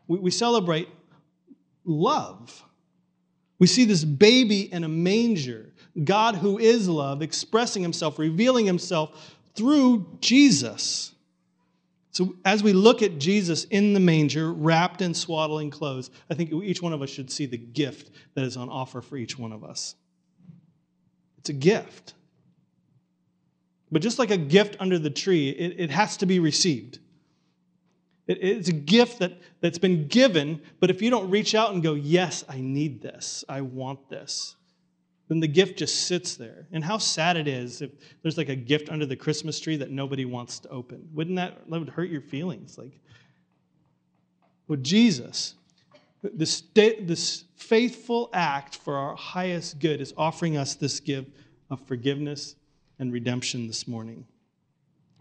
We, 0.08 0.18
we 0.18 0.30
celebrate 0.32 0.88
love 1.84 2.64
we 3.58 3.66
see 3.66 3.84
this 3.84 4.04
baby 4.04 4.72
in 4.72 4.84
a 4.84 4.88
manger, 4.88 5.72
God 6.04 6.36
who 6.36 6.58
is 6.58 6.88
love, 6.88 7.22
expressing 7.22 7.82
himself, 7.82 8.18
revealing 8.18 8.66
himself 8.66 9.36
through 9.54 10.18
Jesus. 10.20 11.14
So, 12.10 12.34
as 12.44 12.62
we 12.62 12.72
look 12.72 13.02
at 13.02 13.18
Jesus 13.18 13.64
in 13.64 13.92
the 13.92 14.00
manger, 14.00 14.52
wrapped 14.52 15.02
in 15.02 15.12
swaddling 15.12 15.70
clothes, 15.70 16.10
I 16.30 16.34
think 16.34 16.52
each 16.52 16.80
one 16.80 16.92
of 16.92 17.02
us 17.02 17.10
should 17.10 17.30
see 17.30 17.46
the 17.46 17.58
gift 17.58 18.10
that 18.34 18.44
is 18.44 18.56
on 18.56 18.68
offer 18.68 19.02
for 19.02 19.16
each 19.16 19.38
one 19.38 19.52
of 19.52 19.64
us. 19.64 19.96
It's 21.38 21.50
a 21.50 21.54
gift. 21.54 22.14
But 23.92 24.02
just 24.02 24.18
like 24.18 24.30
a 24.30 24.36
gift 24.36 24.76
under 24.80 24.98
the 24.98 25.10
tree, 25.10 25.50
it, 25.50 25.78
it 25.78 25.90
has 25.90 26.16
to 26.18 26.26
be 26.26 26.38
received. 26.40 26.98
It's 28.28 28.68
a 28.68 28.72
gift 28.72 29.20
that, 29.20 29.38
that's 29.60 29.78
been 29.78 30.08
given, 30.08 30.60
but 30.80 30.90
if 30.90 31.00
you 31.00 31.10
don't 31.10 31.30
reach 31.30 31.54
out 31.54 31.72
and 31.72 31.82
go, 31.82 31.94
Yes, 31.94 32.44
I 32.48 32.60
need 32.60 33.00
this, 33.00 33.44
I 33.48 33.60
want 33.60 34.08
this, 34.08 34.56
then 35.28 35.40
the 35.40 35.48
gift 35.48 35.78
just 35.78 36.06
sits 36.06 36.36
there. 36.36 36.66
And 36.72 36.84
how 36.84 36.98
sad 36.98 37.36
it 37.36 37.48
is 37.48 37.82
if 37.82 37.90
there's 38.22 38.36
like 38.36 38.48
a 38.48 38.56
gift 38.56 38.88
under 38.90 39.06
the 39.06 39.16
Christmas 39.16 39.58
tree 39.60 39.76
that 39.76 39.90
nobody 39.90 40.24
wants 40.24 40.58
to 40.60 40.68
open. 40.68 41.08
Wouldn't 41.14 41.36
that, 41.36 41.68
that 41.68 41.78
would 41.78 41.88
hurt 41.88 42.10
your 42.10 42.20
feelings? 42.20 42.78
Like, 42.78 42.98
well, 44.68 44.78
Jesus, 44.80 45.54
this, 46.22 46.62
this 46.74 47.44
faithful 47.56 48.30
act 48.32 48.76
for 48.76 48.96
our 48.96 49.16
highest 49.16 49.78
good 49.78 50.00
is 50.00 50.12
offering 50.16 50.56
us 50.56 50.74
this 50.74 51.00
gift 51.00 51.30
of 51.70 51.80
forgiveness 51.86 52.56
and 52.98 53.12
redemption 53.12 53.66
this 53.66 53.86
morning. 53.86 54.26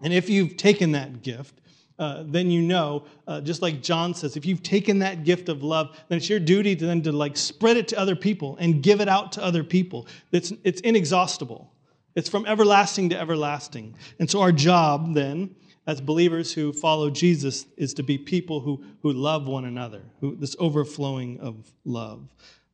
And 0.04 0.14
if 0.14 0.30
you've 0.30 0.58
taken 0.58 0.92
that 0.92 1.22
gift, 1.22 1.62
uh, 1.98 2.24
then 2.26 2.52
you 2.52 2.62
know, 2.62 3.06
uh, 3.28 3.40
just 3.42 3.62
like 3.62 3.82
John 3.82 4.14
says, 4.14 4.36
if 4.36 4.46
you've 4.46 4.64
taken 4.64 5.00
that 5.00 5.24
gift 5.24 5.48
of 5.48 5.64
love, 5.64 5.98
then 6.10 6.18
it's 6.18 6.30
your 6.30 6.40
duty 6.40 6.76
to 6.76 6.86
then 6.86 7.02
to 7.04 7.12
like 7.12 7.38
spread 7.38 7.78
it 7.78 7.88
to 7.90 8.00
other 8.00 8.16
people 8.16 8.58
and 8.60 8.84
give 8.84 9.00
it 9.00 9.08
out 9.08 9.32
to 9.34 9.44
other 9.44 9.64
people. 9.64 10.08
It's, 10.32 10.52
it's 10.64 10.82
inexhaustible. 10.82 11.72
It's 12.16 12.28
from 12.28 12.46
everlasting 12.46 13.10
to 13.10 13.20
everlasting. 13.20 13.96
And 14.20 14.30
so 14.30 14.42
our 14.42 14.52
job 14.52 15.14
then, 15.14 15.56
as 15.88 16.02
believers 16.02 16.52
who 16.54 16.74
follow 16.74 17.10
Jesus, 17.10 17.66
is 17.78 17.94
to 17.94 18.04
be 18.04 18.18
people 18.18 18.60
who, 18.60 18.84
who 19.02 19.14
love 19.14 19.48
one 19.48 19.66
another, 19.66 20.02
who, 20.20 20.36
this 20.36 20.56
overflowing 20.60 21.40
of 21.40 21.72
love. 21.86 22.28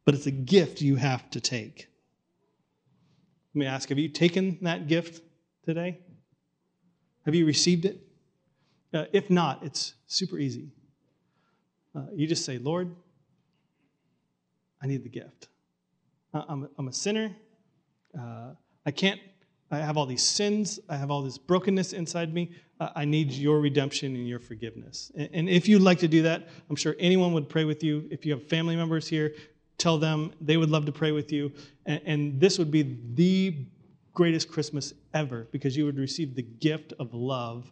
But 0.05 0.15
it's 0.15 0.25
a 0.25 0.31
gift 0.31 0.81
you 0.81 0.95
have 0.95 1.29
to 1.31 1.39
take. 1.39 1.89
Let 3.53 3.59
me 3.59 3.65
ask, 3.65 3.89
have 3.89 3.99
you 3.99 4.09
taken 4.09 4.57
that 4.61 4.87
gift 4.87 5.21
today? 5.65 5.99
Have 7.25 7.35
you 7.35 7.45
received 7.45 7.85
it? 7.85 8.01
Uh, 8.93 9.05
if 9.13 9.29
not, 9.29 9.63
it's 9.63 9.93
super 10.07 10.37
easy. 10.37 10.69
Uh, 11.95 12.03
you 12.13 12.27
just 12.27 12.45
say, 12.45 12.57
Lord, 12.57 12.93
I 14.81 14.87
need 14.87 15.03
the 15.03 15.09
gift. 15.09 15.47
I'm, 16.33 16.63
a, 16.63 16.69
I'm 16.77 16.87
a 16.87 16.93
sinner. 16.93 17.35
Uh, 18.17 18.51
I 18.85 18.91
can't, 18.91 19.19
I 19.69 19.77
have 19.77 19.97
all 19.97 20.05
these 20.05 20.23
sins. 20.23 20.79
I 20.89 20.97
have 20.97 21.11
all 21.11 21.21
this 21.21 21.37
brokenness 21.37 21.93
inside 21.93 22.33
me. 22.33 22.51
Uh, 22.79 22.89
I 22.95 23.05
need 23.05 23.31
your 23.31 23.59
redemption 23.59 24.15
and 24.15 24.27
your 24.27 24.39
forgiveness. 24.39 25.11
And, 25.15 25.29
and 25.33 25.49
if 25.49 25.67
you'd 25.67 25.81
like 25.81 25.99
to 25.99 26.07
do 26.07 26.21
that, 26.23 26.47
I'm 26.69 26.75
sure 26.75 26.95
anyone 26.99 27.33
would 27.33 27.47
pray 27.47 27.65
with 27.65 27.83
you. 27.83 28.07
If 28.09 28.25
you 28.25 28.33
have 28.33 28.47
family 28.47 28.75
members 28.75 29.07
here, 29.07 29.33
tell 29.77 29.97
them 29.97 30.31
they 30.41 30.57
would 30.57 30.69
love 30.69 30.85
to 30.85 30.91
pray 30.91 31.11
with 31.11 31.31
you. 31.31 31.51
And, 31.85 32.01
and 32.05 32.41
this 32.41 32.57
would 32.57 32.71
be 32.71 32.97
the 33.13 33.65
greatest 34.13 34.49
Christmas 34.49 34.93
ever 35.13 35.47
because 35.51 35.77
you 35.77 35.85
would 35.85 35.97
receive 35.97 36.35
the 36.35 36.41
gift 36.41 36.93
of 36.99 37.13
love 37.13 37.71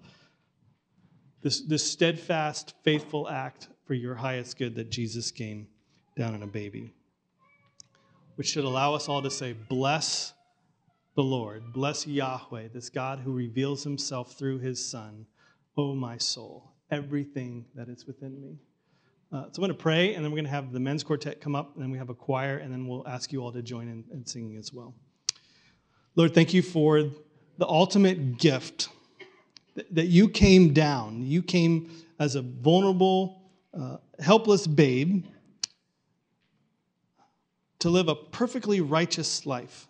this, 1.42 1.62
this 1.62 1.90
steadfast, 1.90 2.74
faithful 2.84 3.30
act 3.30 3.70
for 3.86 3.94
your 3.94 4.16
highest 4.16 4.58
good 4.58 4.76
that 4.76 4.90
Jesus 4.90 5.32
came 5.32 5.68
down 6.18 6.36
in 6.36 6.44
a 6.44 6.48
baby, 6.48 6.94
which 8.36 8.48
should 8.48 8.66
allow 8.66 8.94
us 8.94 9.08
all 9.08 9.22
to 9.22 9.32
say, 9.32 9.54
Bless 9.54 10.34
the 11.16 11.24
Lord, 11.24 11.74
bless 11.74 12.06
Yahweh, 12.06 12.70
this 12.74 12.90
God 12.90 13.20
who 13.20 13.32
reveals 13.32 13.84
himself 13.84 14.34
through 14.34 14.60
his 14.60 14.86
Son. 14.86 15.26
O 15.78 15.92
oh, 15.92 15.96
my 15.96 16.18
soul, 16.18 16.74
everything 16.92 17.66
that 17.74 17.88
is 17.88 18.06
within 18.06 18.42
me. 18.42 18.58
Uh, 19.32 19.44
so 19.44 19.48
I'm 19.48 19.62
going 19.62 19.70
to 19.70 19.76
pray, 19.76 20.14
and 20.14 20.26
then 20.26 20.32
we're 20.32 20.38
going 20.38 20.46
to 20.46 20.52
have 20.52 20.74
the 20.74 20.80
men's 20.80 21.04
quartet 21.04 21.40
come 21.40 21.56
up, 21.56 21.74
and 21.76 21.84
then 21.84 21.90
we 21.90 21.98
have 21.98 22.10
a 22.10 22.14
choir, 22.14 22.58
and 22.58 22.72
then 22.72 22.86
we'll 22.86 23.08
ask 23.08 23.32
you 23.32 23.42
all 23.42 23.52
to 23.54 23.62
join 23.62 23.88
in, 23.88 24.04
in 24.12 24.26
singing 24.26 24.58
as 24.58 24.74
well. 24.74 24.94
Lord, 26.16 26.34
thank 26.34 26.54
you 26.54 26.62
for 26.62 27.10
the 27.58 27.68
ultimate 27.68 28.40
gift 28.40 28.90
that 29.92 30.08
you 30.08 30.30
came 30.30 30.74
down. 30.74 31.26
You 31.26 31.42
came 31.42 31.90
as 32.20 32.36
a 32.36 32.42
vulnerable, 32.42 33.42
uh, 33.74 33.98
helpless 34.20 34.68
babe 34.68 35.26
to 37.80 37.90
live 37.90 38.10
a 38.10 38.16
perfectly 38.16 38.82
righteous 38.82 39.46
life 39.46 39.88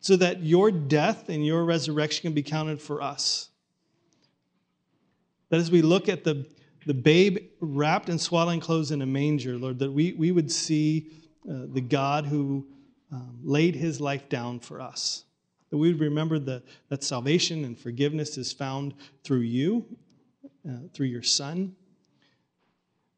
so 0.00 0.16
that 0.16 0.42
your 0.42 0.70
death 0.70 1.28
and 1.28 1.44
your 1.44 1.64
resurrection 1.64 2.22
can 2.22 2.32
be 2.32 2.42
counted 2.42 2.80
for 2.80 3.02
us. 3.02 3.50
That 5.50 5.60
as 5.60 5.70
we 5.70 5.82
look 5.82 6.08
at 6.08 6.24
the, 6.24 6.46
the 6.86 6.94
babe 6.94 7.38
wrapped 7.60 8.08
in 8.08 8.18
swaddling 8.18 8.60
clothes 8.60 8.92
in 8.92 9.02
a 9.02 9.06
manger, 9.06 9.58
Lord, 9.58 9.78
that 9.80 9.92
we, 9.92 10.14
we 10.14 10.32
would 10.32 10.50
see 10.50 11.10
uh, 11.48 11.66
the 11.68 11.82
God 11.82 12.24
who 12.26 12.66
um, 13.12 13.40
laid 13.42 13.74
his 13.74 14.00
life 14.00 14.28
down 14.28 14.60
for 14.60 14.80
us. 14.80 15.24
That 15.70 15.78
we 15.78 15.92
would 15.92 16.00
remember 16.00 16.38
the, 16.38 16.62
that 16.88 17.04
salvation 17.04 17.64
and 17.64 17.78
forgiveness 17.78 18.36
is 18.36 18.52
found 18.52 18.94
through 19.24 19.40
you, 19.40 19.86
uh, 20.68 20.88
through 20.92 21.06
your 21.06 21.22
Son, 21.22 21.74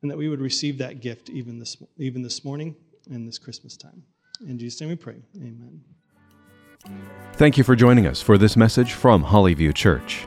and 0.03 0.11
that 0.11 0.17
we 0.17 0.29
would 0.29 0.41
receive 0.41 0.79
that 0.79 1.01
gift 1.01 1.31
even 1.31 1.59
this, 1.59 1.77
even 1.97 2.23
this 2.23 2.45
morning 2.45 2.77
and 3.11 3.27
this 3.27 3.39
Christmas 3.39 3.77
time. 3.77 4.03
In 4.47 4.59
Jesus' 4.59 4.81
name 4.81 4.91
we 4.91 4.97
pray. 4.97 5.17
Amen. 5.37 5.81
Thank 7.35 7.57
you 7.57 7.65
for 7.65 7.77
joining 7.77 8.07
us 8.07 8.21
for 8.21 8.37
this 8.37 8.57
message 8.57 8.93
from 8.93 9.25
Hollyview 9.25 9.75
Church. 9.75 10.27